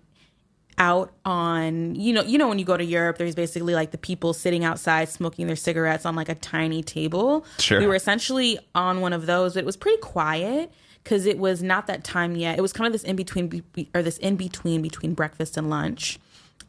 out 0.80 1.13
on 1.24 1.94
you 1.94 2.12
know 2.12 2.24
you 2.24 2.38
know 2.38 2.48
when 2.48 2.58
you 2.58 2.66
go 2.66 2.75
to 2.75 2.84
Europe 2.84 3.20
there's 3.20 3.36
basically 3.36 3.75
like 3.75 3.92
the 3.92 3.98
people 3.98 4.34
sitting 4.34 4.63
outside 4.63 5.08
smoking 5.08 5.46
their 5.46 5.56
cigarettes 5.56 6.04
on 6.06 6.16
like 6.16 6.30
a 6.30 6.36
tiny 6.36 6.82
table. 6.82 7.46
Sure. 7.60 7.80
We 7.80 7.88
were 7.88 7.96
essentially 7.96 8.58
on 8.74 9.02
one 9.02 9.13
of 9.13 9.25
those, 9.25 9.56
it 9.56 9.66
was 9.66 9.78
pretty 9.78 10.00
quiet 10.02 10.72
because 11.04 11.25
it 11.25 11.38
was 11.38 11.62
not 11.62 11.88
that 11.88 12.04
time 12.04 12.36
yet. 12.36 12.58
It 12.58 12.62
was 12.62 12.74
kind 12.74 12.88
of 12.88 12.94
this 12.94 13.04
in 13.04 13.16
between 13.16 13.48
be- 13.48 13.90
or 13.94 14.02
this 14.02 14.18
in 14.18 14.36
between 14.36 14.82
between 14.82 15.13
breakfast 15.13 15.58
and 15.58 15.70
lunch. 15.70 16.20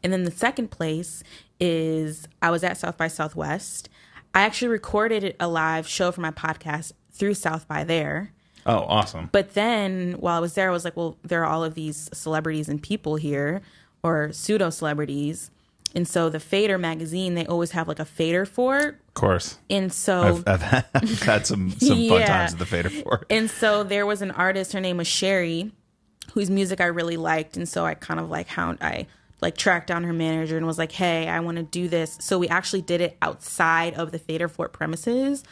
And 0.03 0.13
then 0.13 0.23
the 0.23 0.31
second 0.31 0.69
place 0.69 1.23
is 1.59 2.27
I 2.41 2.51
was 2.51 2.63
at 2.63 2.77
South 2.77 2.97
by 2.97 3.07
Southwest. 3.07 3.89
I 4.35 4.41
actually 4.41 4.67
recorded 4.67 5.33
a 5.39 5.47
live 5.47 5.87
show 5.87 6.11
for 6.11 6.19
my 6.19 6.31
podcast 6.31 6.91
through 7.13 7.35
South 7.35 7.69
by 7.69 7.85
there. 7.85 8.33
Oh, 8.65 8.79
awesome. 8.79 9.29
But 9.31 9.53
then 9.53 10.15
while 10.19 10.35
I 10.35 10.39
was 10.41 10.55
there, 10.55 10.67
I 10.69 10.73
was 10.73 10.83
like, 10.83 10.97
well, 10.97 11.17
there 11.23 11.43
are 11.43 11.45
all 11.45 11.63
of 11.63 11.73
these 11.73 12.09
celebrities 12.13 12.67
and 12.67 12.83
people 12.83 13.15
here, 13.15 13.61
or 14.03 14.33
pseudo 14.33 14.71
celebrities. 14.71 15.51
And 15.93 16.05
so 16.05 16.29
the 16.29 16.41
Fader 16.41 16.77
magazine, 16.77 17.35
they 17.35 17.45
always 17.45 17.71
have 17.71 17.87
like 17.87 17.99
a 17.99 18.05
Fader 18.05 18.45
fort. 18.45 18.99
Of 19.07 19.13
course. 19.13 19.57
And 19.69 19.93
so 19.93 20.21
I've, 20.23 20.47
I've, 20.47 20.61
had, 20.61 20.85
I've 20.95 21.21
had 21.21 21.47
some, 21.47 21.71
some 21.71 22.09
fun 22.09 22.21
times 22.23 22.53
at 22.53 22.59
the 22.59 22.65
Fader 22.65 22.89
Fort. 22.89 23.27
And 23.29 23.49
so 23.49 23.83
there 23.83 24.05
was 24.05 24.21
an 24.21 24.31
artist, 24.31 24.73
her 24.73 24.81
name 24.81 24.97
was 24.97 25.07
Sherry, 25.07 25.71
whose 26.33 26.49
music 26.49 26.81
I 26.81 26.87
really 26.87 27.15
liked. 27.15 27.55
And 27.55 27.69
so 27.69 27.85
I 27.85 27.93
kind 27.93 28.19
of 28.19 28.29
like 28.29 28.47
hound 28.47 28.79
I 28.81 29.07
like 29.41 29.57
tracked 29.57 29.87
down 29.87 30.03
her 30.03 30.13
manager 30.13 30.57
and 30.57 30.65
was 30.65 30.77
like, 30.77 30.91
Hey, 30.91 31.27
I 31.27 31.39
want 31.41 31.57
to 31.57 31.63
do 31.63 31.87
this. 31.87 32.17
So 32.21 32.39
we 32.39 32.47
actually 32.47 32.81
did 32.81 33.01
it 33.01 33.17
outside 33.21 33.93
of 33.95 34.11
the 34.11 34.19
Fader 34.19 34.47
Fort 34.47 34.73
premises 34.73 35.43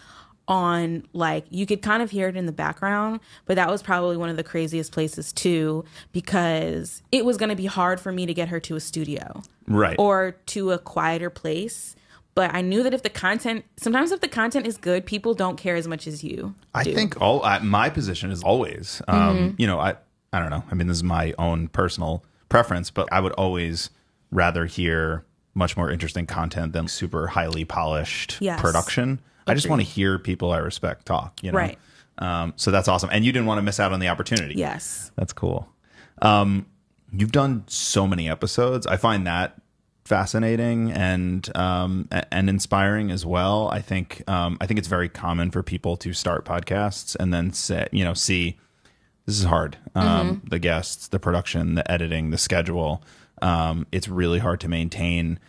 on 0.48 1.08
like 1.13 1.46
you 1.50 1.66
could 1.66 1.82
kind 1.82 2.04
of 2.04 2.12
hear 2.12 2.28
it 2.28 2.36
in 2.36 2.46
the 2.46 2.52
background, 2.52 3.20
but 3.46 3.56
that 3.56 3.70
was 3.70 3.82
probably 3.82 4.18
one 4.18 4.30
of 4.30 4.36
the 4.36 4.44
craziest 4.44 4.92
places 4.92 5.32
too, 5.32 5.86
because 6.12 7.02
it 7.12 7.24
was 7.25 7.38
gonna 7.38 7.56
be 7.56 7.66
hard 7.66 8.00
for 8.00 8.12
me 8.12 8.25
to 8.25 8.34
get 8.34 8.50
her 8.50 8.60
to 8.62 8.75
a 8.75 8.80
studio 8.80 9.42
Right. 9.68 9.96
or 9.98 10.32
to 10.48 10.72
a 10.72 10.78
quieter 10.80 11.30
place. 11.30 11.96
But 12.36 12.54
I 12.54 12.62
knew 12.62 12.82
that 12.84 12.94
if 12.96 13.04
the 13.04 13.10
content, 13.12 13.63
sometimes 13.78 14.12
if 14.12 14.20
the 14.20 14.28
content 14.28 14.66
is 14.66 14.75
good, 14.78 15.06
people 15.06 15.34
don't 15.36 15.56
care 15.56 15.75
as 15.75 15.88
much 15.88 16.08
as 16.08 16.24
you. 16.24 16.56
I 16.74 16.84
do. 16.84 16.94
think 16.94 17.22
all 17.22 17.44
I, 17.44 17.60
my 17.60 17.90
position 17.90 18.32
is 18.32 18.44
always, 18.44 19.02
um, 19.08 19.56
you 19.60 19.68
know, 19.68 19.80
I 19.80 19.96
I 20.34 20.40
don't 20.40 20.50
know. 20.50 20.63
I 20.72 20.74
mean, 20.74 20.88
this 20.88 20.98
is 20.98 21.04
my 21.04 21.34
own 21.38 21.68
personal 21.68 22.25
preference, 22.53 22.91
but 22.91 23.07
I 23.12 23.19
would 23.19 23.31
always 23.33 23.89
rather 24.29 24.65
hear 24.67 25.25
much 25.55 25.75
more 25.75 25.89
interesting 25.89 26.27
content 26.27 26.72
than 26.74 26.88
super 26.88 27.27
highly 27.27 27.65
polished 27.65 28.38
Yes. 28.39 28.62
production. 28.62 29.19
I 29.48 29.55
just 29.55 29.67
want 29.67 29.81
to 29.81 29.88
hear 29.88 30.19
people 30.19 30.51
I 30.51 30.60
respect 30.60 31.05
talk. 31.07 31.41
You 31.43 31.51
know, 31.51 31.57
Right. 31.57 31.77
Um, 32.19 32.53
so 32.55 32.69
that's 32.69 32.88
awesome, 32.88 33.10
and 33.12 33.25
you 33.25 33.31
didn't 33.31 33.48
want 33.48 33.57
to 33.57 33.63
miss 33.63 33.79
out 33.79 33.91
on 33.91 34.00
the 34.00 34.07
opportunity. 34.07 34.53
Yes. 34.55 35.12
That's 35.15 35.33
cool. 35.33 35.67
Um, 36.22 36.67
you've 37.12 37.31
done 37.31 37.63
so 37.67 38.05
many 38.05 38.29
episodes. 38.29 38.86
I 38.86 38.98
find 38.98 39.25
that 39.25 39.60
fascinating 40.05 40.91
and 40.91 41.50
um, 41.57 42.07
and 42.31 42.50
inspiring 42.50 43.10
as 43.10 43.25
well. 43.25 43.69
I 43.69 43.81
think 43.81 44.22
um, 44.29 44.57
I 44.62 44.67
think 44.67 44.77
it's 44.77 44.88
very 44.88 45.10
common 45.10 45.50
for 45.50 45.63
people 45.63 45.98
to 45.98 46.13
start 46.13 46.45
podcasts 46.45 47.15
and 47.19 47.33
then 47.33 47.51
say, 47.51 47.88
you 47.91 48.03
know, 48.03 48.13
see 48.13 48.57
this 49.25 49.38
is 49.39 49.46
hard. 49.46 49.77
Um, 49.96 50.42
The 50.50 50.60
guests, 50.60 51.08
the 51.08 51.20
production, 51.20 51.75
the 51.75 51.89
editing, 51.92 52.32
the 52.32 52.38
schedule. 52.38 53.03
Um, 53.42 53.88
it's 53.92 54.08
really 54.08 54.39
hard 54.39 54.60
to 54.62 54.68
maintain. 54.70 55.39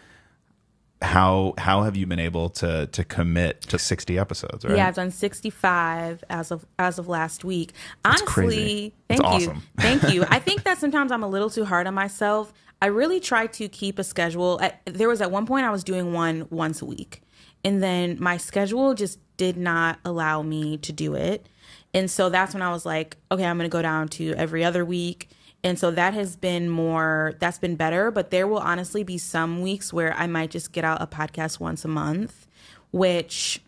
How 1.02 1.52
how 1.58 1.82
have 1.82 1.96
you 1.96 2.06
been 2.06 2.18
able 2.20 2.48
to 2.50 2.86
to 2.86 3.04
commit 3.04 3.60
to 3.62 3.78
sixty 3.78 4.18
episodes? 4.18 4.64
Right? 4.64 4.76
Yeah, 4.76 4.88
I've 4.88 4.94
done 4.94 5.10
65 5.10 6.24
as 6.30 6.50
of 6.50 6.64
as 6.78 6.98
of 6.98 7.08
last 7.08 7.44
week. 7.44 7.72
Honestly, 8.04 8.26
crazy. 8.26 8.94
thank 9.08 9.20
It's 9.20 9.28
you. 9.44 9.50
awesome. 9.50 9.62
Thank 9.78 10.02
you. 10.14 10.24
I 10.30 10.38
think 10.38 10.62
that 10.64 10.78
sometimes 10.78 11.12
I'm 11.12 11.22
a 11.22 11.28
little 11.28 11.50
too 11.50 11.66
hard 11.66 11.86
on 11.86 11.92
myself. 11.94 12.54
I 12.80 12.86
really 12.86 13.20
try 13.20 13.46
to 13.48 13.68
keep 13.68 13.98
a 13.98 14.04
schedule. 14.04 14.58
At, 14.62 14.80
there 14.86 15.08
was 15.08 15.20
at 15.20 15.30
one 15.30 15.44
point 15.46 15.66
I 15.66 15.70
was 15.70 15.84
doing 15.84 16.12
one 16.14 16.46
once 16.50 16.80
a 16.80 16.86
week. 16.86 17.20
And 17.64 17.82
then 17.82 18.16
my 18.20 18.36
schedule 18.38 18.94
just 18.94 19.18
did 19.36 19.56
not 19.56 19.98
allow 20.04 20.42
me 20.42 20.76
to 20.78 20.92
do 20.92 21.14
it. 21.14 21.46
And 21.94 22.10
so 22.10 22.28
that's 22.28 22.52
when 22.52 22.62
I 22.62 22.72
was 22.72 22.84
like, 22.84 23.16
okay, 23.30 23.44
I'm 23.44 23.56
going 23.56 23.70
to 23.70 23.72
go 23.72 23.80
down 23.80 24.08
to 24.08 24.34
every 24.34 24.64
other 24.64 24.84
week. 24.84 25.30
And 25.62 25.78
so 25.78 25.90
that 25.92 26.12
has 26.12 26.36
been 26.36 26.68
more, 26.68 27.34
that's 27.38 27.58
been 27.58 27.76
better. 27.76 28.10
But 28.10 28.30
there 28.30 28.46
will 28.46 28.58
honestly 28.58 29.04
be 29.04 29.16
some 29.16 29.62
weeks 29.62 29.92
where 29.92 30.12
I 30.14 30.26
might 30.26 30.50
just 30.50 30.72
get 30.72 30.84
out 30.84 31.00
a 31.00 31.06
podcast 31.06 31.60
once 31.60 31.84
a 31.84 31.88
month, 31.88 32.46
which 32.90 33.62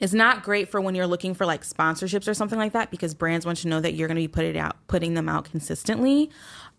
is 0.00 0.14
not 0.14 0.42
great 0.42 0.68
for 0.68 0.80
when 0.80 0.94
you're 0.94 1.06
looking 1.06 1.34
for 1.34 1.44
like 1.44 1.62
sponsorships 1.62 2.28
or 2.28 2.34
something 2.34 2.58
like 2.58 2.72
that 2.72 2.90
because 2.90 3.14
brands 3.14 3.44
want 3.44 3.58
to 3.58 3.68
know 3.68 3.80
that 3.80 3.94
you're 3.94 4.08
going 4.08 4.16
to 4.16 4.22
be 4.22 4.28
putting 4.28 4.56
out 4.56 4.76
putting 4.86 5.14
them 5.14 5.28
out 5.28 5.44
consistently 5.44 6.30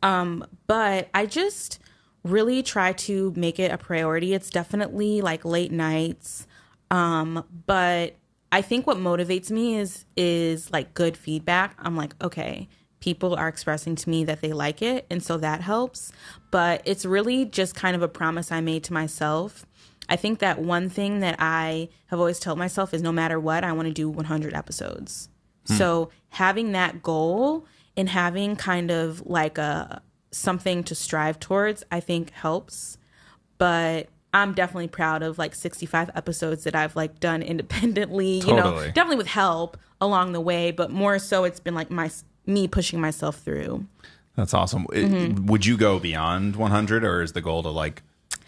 um 0.03 0.45
but 0.67 1.09
i 1.13 1.25
just 1.25 1.79
really 2.23 2.63
try 2.63 2.93
to 2.93 3.33
make 3.35 3.59
it 3.59 3.71
a 3.71 3.77
priority 3.77 4.33
it's 4.33 4.49
definitely 4.49 5.21
like 5.21 5.43
late 5.43 5.71
nights 5.71 6.47
um 6.91 7.43
but 7.65 8.15
i 8.51 8.61
think 8.61 8.85
what 8.87 8.97
motivates 8.97 9.49
me 9.51 9.77
is 9.77 10.05
is 10.15 10.71
like 10.71 10.93
good 10.93 11.15
feedback 11.15 11.75
i'm 11.79 11.95
like 11.95 12.13
okay 12.21 12.67
people 12.99 13.33
are 13.35 13.47
expressing 13.47 13.95
to 13.95 14.09
me 14.09 14.25
that 14.25 14.41
they 14.41 14.51
like 14.51 14.81
it 14.81 15.05
and 15.09 15.23
so 15.23 15.37
that 15.37 15.61
helps 15.61 16.11
but 16.51 16.81
it's 16.85 17.05
really 17.05 17.45
just 17.45 17.75
kind 17.75 17.95
of 17.95 18.01
a 18.01 18.07
promise 18.07 18.51
i 18.51 18.59
made 18.59 18.83
to 18.83 18.93
myself 18.93 19.65
I 20.09 20.15
think 20.15 20.39
that 20.39 20.59
one 20.59 20.89
thing 20.89 21.19
that 21.19 21.35
I 21.37 21.89
have 22.07 22.19
always 22.19 22.39
told 22.39 22.57
myself 22.57 22.93
is 22.93 23.01
no 23.01 23.11
matter 23.11 23.39
what, 23.39 23.63
I 23.63 23.71
want 23.71 23.87
to 23.87 23.93
do 23.93 24.09
100 24.09 24.55
episodes. 24.55 25.29
Hmm. 25.67 25.73
So 25.73 26.09
having 26.29 26.71
that 26.71 27.03
goal 27.03 27.67
and 27.95 28.09
having 28.09 28.55
kind 28.55 28.89
of 28.89 29.25
like 29.27 29.59
a 29.59 30.01
something 30.31 30.83
to 30.85 30.95
strive 30.95 31.39
towards, 31.39 31.83
I 31.91 31.99
think 31.99 32.31
helps. 32.31 32.97
But 33.59 34.09
I'm 34.33 34.53
definitely 34.53 34.87
proud 34.87 35.23
of 35.23 35.37
like 35.37 35.55
65 35.55 36.11
episodes 36.15 36.63
that 36.65 36.75
I've 36.75 36.95
like 36.95 37.19
done 37.19 37.41
independently, 37.43 38.39
you 38.39 38.55
know, 38.55 38.83
definitely 38.93 39.17
with 39.17 39.27
help 39.27 39.77
along 40.01 40.33
the 40.33 40.41
way, 40.41 40.71
but 40.71 40.91
more 40.91 41.19
so 41.19 41.43
it's 41.43 41.59
been 41.59 41.75
like 41.75 41.89
my 41.89 42.09
me 42.45 42.67
pushing 42.67 42.99
myself 42.99 43.39
through. 43.39 43.85
That's 44.35 44.53
awesome. 44.53 44.85
Mm-hmm. 44.87 45.47
Would 45.47 45.65
you 45.65 45.77
go 45.77 45.99
beyond 45.99 46.55
100 46.55 47.03
or 47.03 47.21
is 47.21 47.33
the 47.33 47.41
goal 47.41 47.63
to 47.63 47.69
like 47.69 48.01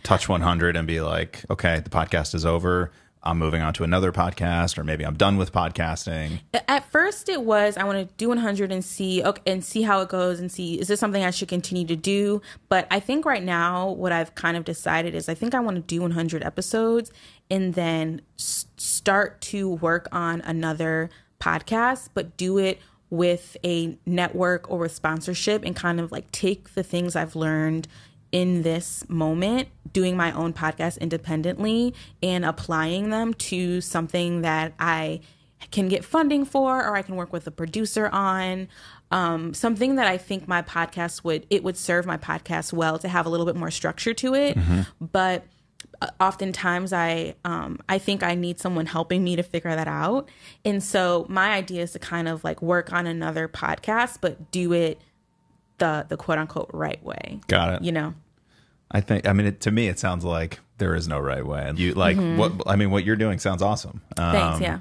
touch 0.04 0.30
100 0.30 0.76
and 0.76 0.88
be 0.88 1.02
like, 1.02 1.44
okay, 1.50 1.80
the 1.80 1.90
podcast 1.90 2.34
is 2.34 2.46
over. 2.46 2.92
I'm 3.24 3.38
moving 3.38 3.62
on 3.62 3.74
to 3.74 3.84
another 3.84 4.12
podcast 4.12 4.78
or 4.78 4.84
maybe 4.84 5.06
I'm 5.06 5.16
done 5.16 5.38
with 5.38 5.52
podcasting. 5.52 6.42
At 6.68 6.92
first, 6.92 7.30
it 7.30 7.44
was 7.44 7.78
I 7.78 7.84
want 7.84 8.08
to 8.08 8.14
do 8.16 8.30
100 8.30 8.72
and 8.72 8.84
see 8.84 9.24
okay, 9.24 9.42
and 9.46 9.64
see 9.64 9.84
how 9.84 10.02
it 10.02 10.10
goes 10.10 10.40
and 10.40 10.52
see 10.52 10.80
is 10.80 10.88
this 10.88 11.00
something 11.00 11.24
I 11.24 11.32
should 11.32 11.48
continue 11.48 11.86
to 11.86 11.96
do. 11.96 12.42
But 12.68 12.88
I 12.90 13.00
think 13.00 13.26
right 13.26 13.44
now, 13.44 13.90
what 13.90 14.12
I've 14.12 14.34
kind 14.36 14.58
of 14.58 14.66
decided 14.66 15.14
is 15.14 15.30
I 15.30 15.36
think 15.36 15.54
I 15.54 15.60
want 15.60 15.76
to 15.76 15.82
do 15.82 16.02
100 16.02 16.44
episodes 16.44 17.12
and 17.50 17.76
then 17.76 18.22
start 18.38 19.42
to 19.42 19.70
work 19.70 20.08
on 20.12 20.42
another 20.42 21.10
podcast, 21.40 22.10
but 22.14 22.38
do 22.38 22.58
it 22.58 22.80
with 23.12 23.58
a 23.64 23.98
network 24.06 24.72
or 24.72 24.80
with 24.80 24.94
sponsorship 24.94 25.64
and 25.64 25.76
kind 25.76 26.00
of 26.00 26.12
like 26.12 26.32
take 26.32 26.74
the 26.74 26.84
things 26.84 27.16
I've 27.16 27.36
learned 27.36 27.88
in 28.32 28.62
this 28.62 29.04
moment 29.10 29.68
doing 29.92 30.16
my 30.16 30.32
own 30.32 30.54
podcast 30.54 31.00
independently 31.00 31.94
and 32.24 32.46
applying 32.46 33.10
them 33.10 33.34
to 33.34 33.82
something 33.82 34.42
that 34.42 34.74
I 34.80 35.20
can 35.70 35.88
get 35.90 36.04
funding 36.04 36.46
for 36.46 36.80
or 36.86 36.96
I 36.96 37.02
can 37.02 37.16
work 37.16 37.32
with 37.32 37.46
a 37.46 37.52
producer 37.52 38.10
on 38.12 38.68
um, 39.12 39.54
something 39.54 39.96
that 39.96 40.08
I 40.08 40.18
think 40.18 40.48
my 40.48 40.62
podcast 40.62 41.24
would 41.24 41.46
it 41.50 41.64
would 41.64 41.78
serve 41.78 42.06
my 42.06 42.18
podcast 42.18 42.74
well 42.74 42.98
to 43.00 43.08
have 43.08 43.26
a 43.26 43.30
little 43.30 43.46
bit 43.46 43.56
more 43.56 43.70
structure 43.70 44.14
to 44.16 44.34
it. 44.34 44.58
But 45.00 45.44
uh, 46.02 46.08
oftentimes 46.20 46.94
I 46.94 47.36
um, 47.44 47.80
I 47.90 47.98
think 48.00 48.24
I 48.24 48.34
need 48.36 48.60
someone 48.60 48.86
helping 48.86 49.24
me 49.24 49.36
to 49.36 49.44
figure 49.44 49.76
that 49.76 49.88
out. 49.88 50.30
And 50.64 50.82
so 50.82 51.26
my 51.30 51.52
idea 51.52 51.84
is 51.84 51.92
to 51.92 52.00
kind 52.00 52.28
of 52.28 52.44
like 52.44 52.62
work 52.62 52.94
on 52.94 53.06
another 53.06 53.48
podcast 53.48 54.18
but 54.22 54.50
do 54.52 54.72
it 54.74 55.00
the 55.82 56.06
the 56.08 56.16
quote 56.18 56.38
unquote 56.38 56.70
right 56.74 57.04
way 57.04 57.40
Got 57.48 57.74
it. 57.76 57.82
you 57.84 57.92
know 57.92 58.14
I 58.94 59.00
think, 59.00 59.26
I 59.26 59.32
mean, 59.32 59.48
it, 59.48 59.62
to 59.62 59.72
me, 59.72 59.88
it 59.88 60.00
sounds 60.00 60.26
like 60.26 60.60
there 60.78 60.96
is 60.96 61.08
no 61.08 61.18
right 61.18 61.46
way. 61.46 61.64
And 61.66 61.80
you 61.80 61.94
like 61.94 62.18
what, 62.18 62.52
I 62.68 62.76
mean, 62.76 62.92
what 62.92 63.06
you're 63.06 63.16
doing 63.16 63.40
sounds 63.40 63.62
awesome. 63.62 64.02
Um, 64.18 64.24
Mm-hmm. 64.26 64.32
Thanks, 64.38 64.60
yeah. 64.62 64.80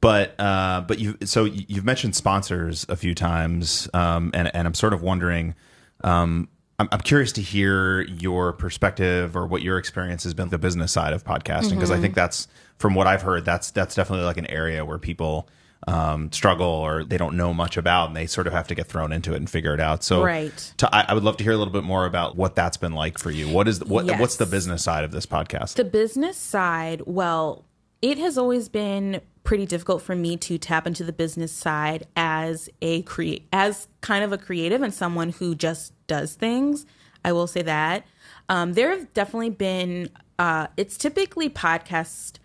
But, 0.00 0.34
uh, 0.40 0.80
but 0.80 0.98
you, 0.98 1.16
so 1.24 1.44
you- 1.44 1.64
you've 1.68 1.84
mentioned 1.84 2.16
sponsors 2.16 2.86
a 2.88 2.96
few 2.96 3.14
times. 3.14 3.88
Um, 3.94 4.32
and, 4.34 4.50
and 4.52 4.66
I'm 4.66 4.74
sort 4.74 4.92
of 4.94 5.00
wondering, 5.00 5.54
Um, 6.02 6.48
I'm, 6.80 6.88
I'm 6.90 6.98
curious 7.00 7.30
to 7.32 7.40
hear 7.40 8.02
your 8.02 8.52
perspective 8.52 9.36
or 9.36 9.46
what 9.46 9.62
your 9.62 9.78
experience 9.78 10.24
has 10.24 10.34
been 10.34 10.48
the 10.48 10.58
business 10.58 10.90
side 10.90 11.12
of 11.12 11.22
podcasting 11.24 11.74
because 11.74 11.92
I 11.92 12.00
think 12.00 12.16
that's 12.16 12.48
from 12.78 12.94
what 12.96 13.06
I've 13.06 13.22
heard 13.22 13.44
that's 13.44 13.70
that's 13.70 13.94
definitely 13.94 14.26
like 14.26 14.38
an 14.38 14.46
area 14.50 14.84
where 14.84 14.98
people 14.98 15.48
um, 15.86 16.32
struggle 16.32 16.66
or 16.66 17.04
they 17.04 17.16
don't 17.16 17.36
know 17.36 17.52
much 17.54 17.76
about 17.76 18.08
and 18.08 18.16
they 18.16 18.26
sort 18.26 18.46
of 18.46 18.52
have 18.52 18.66
to 18.68 18.74
get 18.74 18.86
thrown 18.86 19.12
into 19.12 19.32
it 19.32 19.36
and 19.36 19.48
figure 19.48 19.72
it 19.74 19.80
out. 19.80 20.02
So 20.02 20.22
Right. 20.22 20.72
to, 20.78 20.94
I, 20.94 21.06
I 21.08 21.14
would 21.14 21.22
love 21.22 21.36
to 21.36 21.44
hear 21.44 21.52
a 21.52 21.56
little 21.56 21.72
bit 21.72 21.84
more 21.84 22.06
about 22.06 22.36
what 22.36 22.54
that's 22.56 22.76
been 22.76 22.92
like 22.92 23.18
for 23.18 23.30
you. 23.30 23.48
What 23.48 23.68
is 23.68 23.84
what 23.84 24.06
Yes. 24.06 24.20
what's 24.20 24.36
the 24.36 24.46
business 24.46 24.82
side 24.82 25.04
of 25.04 25.12
this 25.12 25.26
podcast? 25.26 25.74
The 25.74 25.84
business 25.84 26.36
side, 26.36 27.02
well, 27.06 27.64
it 28.02 28.18
has 28.18 28.36
always 28.36 28.68
been 28.68 29.20
pretty 29.44 29.64
difficult 29.66 30.02
for 30.02 30.16
me 30.16 30.36
to 30.36 30.58
tap 30.58 30.86
into 30.88 31.04
the 31.04 31.12
business 31.12 31.52
side 31.52 32.06
as 32.16 32.68
a 32.82 33.02
create 33.02 33.46
as 33.52 33.86
kind 34.00 34.24
of 34.24 34.32
a 34.32 34.38
creative 34.38 34.82
and 34.82 34.92
someone 34.92 35.30
who 35.30 35.54
just 35.54 35.92
does 36.08 36.34
things. 36.34 36.84
I 37.24 37.32
will 37.32 37.46
say 37.46 37.62
that. 37.62 38.04
Um, 38.48 38.72
there 38.74 38.90
have 38.90 39.12
definitely 39.14 39.50
been 39.50 40.10
uh, 40.38 40.66
it's 40.76 40.96
typically 40.96 41.48
podcast 41.48 42.38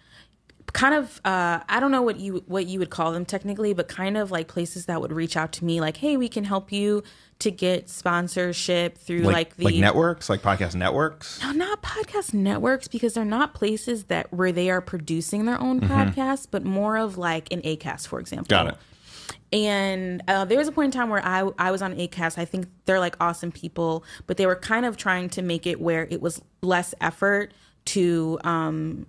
kind 0.74 0.96
of 0.96 1.22
uh, 1.26 1.60
I 1.68 1.80
don't 1.80 1.92
know 1.92 2.02
what 2.02 2.20
you 2.20 2.44
what 2.48 2.66
you 2.66 2.80
would 2.80 2.90
call 2.90 3.12
them 3.12 3.26
technically, 3.26 3.74
but 3.74 3.88
kind 3.88 4.18
of 4.18 4.32
like 4.32 4.48
places 4.48 4.86
that 4.86 5.02
would 5.02 5.12
reach 5.12 5.36
out 5.38 5.52
to 5.54 5.66
me 5.66 5.82
like, 5.82 5.98
"Hey, 5.98 6.18
we 6.18 6.30
can 6.30 6.44
help 6.44 6.72
you 6.72 7.04
to 7.42 7.50
get 7.50 7.90
sponsorship 7.90 8.98
through 9.00 9.22
like, 9.22 9.34
like, 9.34 9.56
the 9.56 9.66
like 9.66 9.76
networks, 9.76 10.30
like 10.30 10.42
podcast 10.42 10.76
networks. 10.76 11.42
no, 11.42 11.52
not 11.52 11.82
podcast 11.82 12.34
networks 12.36 12.88
because 12.88 13.16
they're 13.16 13.26
not 13.26 13.56
places 13.56 14.06
that 14.06 14.32
where 14.32 14.52
they 14.52 14.70
are 14.70 14.82
producing 14.82 15.46
their 15.46 15.60
own 15.60 15.82
podcasts, 15.82 16.48
but 16.50 16.64
more 16.64 16.98
of 16.98 17.18
like 17.18 17.52
an 17.52 17.62
ACAST, 17.62 18.08
for 18.08 18.20
example. 18.20 18.48
Got 18.48 18.68
it. 18.68 18.78
And 19.54 20.24
uh, 20.28 20.46
there 20.46 20.58
was 20.58 20.68
a 20.68 20.72
point 20.72 20.94
in 20.94 21.00
time 21.00 21.10
where 21.10 21.26
I 21.26 21.50
I 21.58 21.72
was 21.72 21.82
on 21.82 21.96
ACAST. 21.96 22.38
I 22.38 22.46
think 22.46 22.68
they're 22.86 23.00
like 23.00 23.16
awesome 23.20 23.52
people, 23.52 24.06
but 24.28 24.38
they 24.38 24.46
were 24.46 24.56
kind 24.56 24.86
of 24.86 24.96
trying 24.96 25.30
to 25.30 25.42
make 25.42 25.66
it 25.66 25.82
where 25.82 26.08
it 26.10 26.22
was 26.22 26.42
less 26.62 26.94
effort 27.02 27.54
to 27.86 28.40
um 28.44 29.08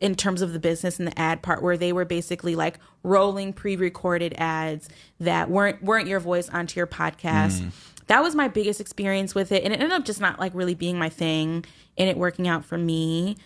in 0.00 0.14
terms 0.14 0.40
of 0.42 0.52
the 0.52 0.58
business 0.58 0.98
and 0.98 1.06
the 1.06 1.18
ad 1.18 1.42
part 1.42 1.62
where 1.62 1.76
they 1.76 1.92
were 1.92 2.04
basically 2.06 2.56
like 2.56 2.78
rolling 3.02 3.52
pre-recorded 3.52 4.34
ads 4.38 4.88
that 5.18 5.50
weren't 5.50 5.82
weren't 5.82 6.08
your 6.08 6.20
voice 6.20 6.48
onto 6.48 6.78
your 6.80 6.86
podcast. 6.86 7.70
That 8.06 8.22
was 8.22 8.34
my 8.34 8.48
biggest 8.48 8.80
experience 8.80 9.34
with 9.34 9.52
it 9.52 9.62
and 9.62 9.72
it 9.72 9.80
ended 9.80 9.92
up 9.92 10.04
just 10.04 10.20
not 10.20 10.40
like 10.40 10.52
really 10.54 10.74
being 10.74 10.98
my 10.98 11.08
thing 11.10 11.64
and 11.96 12.08
it 12.08 12.16
working 12.16 12.48
out 12.48 12.64
for 12.64 12.78
me. 12.78 13.36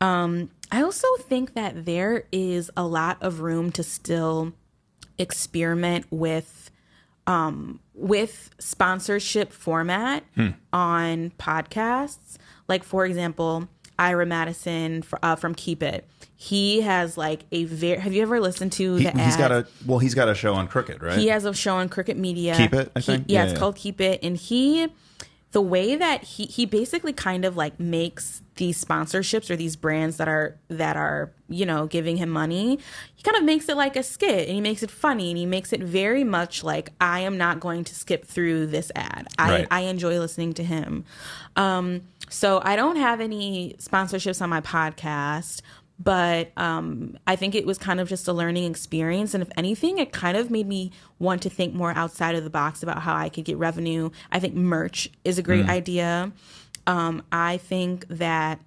Um 0.00 0.50
I 0.70 0.82
also 0.82 1.08
think 1.18 1.54
that 1.54 1.84
there 1.84 2.24
is 2.32 2.70
a 2.76 2.86
lot 2.86 3.18
of 3.20 3.40
room 3.40 3.70
to 3.72 3.82
still 3.82 4.52
experiment 5.18 6.06
with 6.10 6.70
um 7.26 7.80
with 7.94 8.50
sponsorship 8.58 9.52
format 9.52 10.24
on 10.72 11.30
podcasts 11.38 12.36
like 12.68 12.82
for 12.84 13.06
example 13.06 13.68
ira 13.98 14.26
madison 14.26 15.02
fr- 15.02 15.16
uh, 15.22 15.36
from 15.36 15.54
keep 15.54 15.82
it 15.82 16.06
he 16.36 16.80
has 16.82 17.16
like 17.16 17.44
a 17.52 17.64
very 17.64 17.98
have 17.98 18.12
you 18.12 18.20
ever 18.22 18.40
listened 18.40 18.72
to 18.72 18.96
He, 18.96 19.04
the 19.04 19.16
ad? 19.16 19.38
got 19.38 19.52
a 19.52 19.66
well, 19.86 19.98
he's 19.98 20.14
got 20.14 20.28
a 20.28 20.34
show 20.34 20.52
on 20.54 20.66
Crooked, 20.68 21.02
right? 21.02 21.18
he 21.18 21.28
has 21.28 21.44
a 21.44 21.54
show 21.54 21.76
on 21.76 21.88
Crooked 21.88 22.18
Media 22.18 22.54
Keep 22.56 22.74
It, 22.74 22.92
I 22.96 23.00
He- 23.00 23.12
yeah, 23.12 23.18
Yeah, 23.28 23.42
it's 23.44 23.52
yeah. 23.54 23.58
called 23.58 23.76
keep 23.76 24.00
it 24.00 24.20
and 24.22 24.36
he 24.36 24.88
the 25.54 25.62
way 25.62 25.94
that 25.96 26.22
he 26.24 26.44
he 26.46 26.66
basically 26.66 27.12
kind 27.12 27.44
of 27.44 27.56
like 27.56 27.78
makes 27.80 28.42
these 28.56 28.84
sponsorships 28.84 29.48
or 29.50 29.56
these 29.56 29.76
brands 29.76 30.16
that 30.16 30.28
are 30.28 30.56
that 30.68 30.96
are 30.96 31.30
you 31.48 31.64
know 31.64 31.86
giving 31.86 32.16
him 32.16 32.28
money 32.28 32.78
he 33.14 33.22
kind 33.22 33.36
of 33.36 33.44
makes 33.44 33.68
it 33.68 33.76
like 33.76 33.94
a 33.96 34.02
skit 34.02 34.46
and 34.48 34.54
he 34.54 34.60
makes 34.60 34.82
it 34.82 34.90
funny 34.90 35.30
and 35.30 35.38
he 35.38 35.46
makes 35.46 35.72
it 35.72 35.80
very 35.80 36.24
much 36.24 36.62
like 36.64 36.90
i 37.00 37.20
am 37.20 37.38
not 37.38 37.60
going 37.60 37.82
to 37.84 37.94
skip 37.94 38.24
through 38.24 38.66
this 38.66 38.90
ad 38.96 39.26
i 39.38 39.50
Right. 39.50 39.68
i 39.70 39.80
enjoy 39.82 40.18
listening 40.18 40.52
to 40.54 40.64
him 40.64 41.04
um 41.56 42.02
so 42.28 42.60
i 42.64 42.74
don't 42.76 42.96
have 42.96 43.20
any 43.20 43.76
sponsorships 43.78 44.42
on 44.42 44.50
my 44.50 44.60
podcast 44.60 45.60
but 45.98 46.52
um, 46.56 47.16
I 47.26 47.36
think 47.36 47.54
it 47.54 47.66
was 47.66 47.78
kind 47.78 48.00
of 48.00 48.08
just 48.08 48.26
a 48.26 48.32
learning 48.32 48.70
experience. 48.70 49.34
And 49.34 49.42
if 49.42 49.48
anything, 49.56 49.98
it 49.98 50.12
kind 50.12 50.36
of 50.36 50.50
made 50.50 50.66
me 50.66 50.90
want 51.18 51.42
to 51.42 51.50
think 51.50 51.74
more 51.74 51.92
outside 51.96 52.34
of 52.34 52.44
the 52.44 52.50
box 52.50 52.82
about 52.82 53.02
how 53.02 53.14
I 53.14 53.28
could 53.28 53.44
get 53.44 53.56
revenue. 53.56 54.10
I 54.32 54.40
think 54.40 54.54
merch 54.54 55.08
is 55.24 55.38
a 55.38 55.42
great 55.42 55.68
idea. 55.68 56.32
Um, 56.86 57.22
I 57.30 57.58
think 57.58 58.06
that 58.08 58.60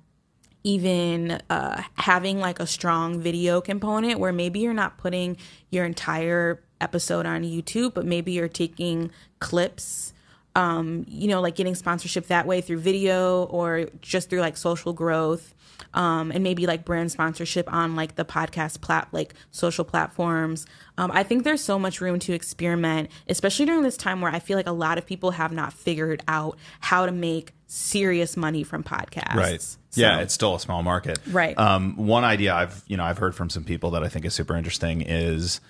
even 0.63 1.39
uh, 1.49 1.81
having 1.95 2.39
like 2.39 2.59
a 2.59 2.67
strong 2.67 3.21
video 3.21 3.61
component 3.61 4.19
where 4.19 4.33
maybe 4.33 4.59
you're 4.59 4.73
not 4.73 4.97
putting 4.97 5.37
your 5.69 5.85
entire 5.85 6.61
episode 6.81 7.25
on 7.25 7.43
YouTube, 7.43 7.93
but 7.93 8.05
maybe 8.05 8.31
you're 8.31 8.47
taking 8.47 9.11
clips 9.39 10.13
um, 10.57 11.05
you 11.07 11.27
know, 11.27 11.39
like 11.39 11.55
getting 11.55 11.75
sponsorship 11.75 12.27
that 12.27 12.47
way 12.47 12.61
through 12.61 12.79
video 12.79 13.43
or 13.43 13.85
just 14.01 14.27
through 14.29 14.41
like 14.41 14.57
social 14.57 14.91
growth. 14.91 15.53
Um, 15.93 16.31
and 16.31 16.43
maybe 16.43 16.65
like 16.65 16.83
brand 16.83 17.11
sponsorship 17.11 17.71
on 17.71 17.95
like 17.95 18.15
the 18.15 18.25
podcast 18.25 18.81
plat 18.81 19.07
like 19.11 19.35
social 19.51 19.85
platforms. 19.85 20.65
Um, 20.97 21.11
I 21.13 21.21
think 21.21 21.43
there's 21.43 21.63
so 21.63 21.77
much 21.77 22.01
room 22.01 22.17
to 22.19 22.33
experiment, 22.33 23.11
especially 23.29 23.67
during 23.67 23.83
this 23.83 23.95
time 23.95 24.19
where 24.19 24.31
I 24.31 24.39
feel 24.39 24.57
like 24.57 24.65
a 24.67 24.71
lot 24.71 24.97
of 24.97 25.05
people 25.05 25.31
have 25.31 25.51
not 25.51 25.73
figured 25.73 26.23
out 26.27 26.57
how 26.79 27.05
to 27.05 27.11
make 27.11 27.53
serious 27.67 28.35
money 28.35 28.63
from 28.63 28.83
podcasts. 28.83 29.35
Right. 29.35 29.61
So- 29.61 29.77
yeah, 30.01 30.19
it's 30.19 30.33
still 30.33 30.55
a 30.55 30.59
small 30.59 30.81
market. 30.81 31.19
Right. 31.27 31.57
Um, 31.57 31.95
one 31.95 32.23
idea 32.23 32.53
I've 32.55 32.83
you 32.87 32.97
know 32.97 33.03
I've 33.03 33.19
heard 33.19 33.35
from 33.35 33.49
some 33.51 33.63
people 33.63 33.91
that 33.91 34.03
I 34.03 34.09
think 34.09 34.25
is 34.25 34.33
super 34.33 34.55
interesting 34.55 35.01
is 35.01 35.61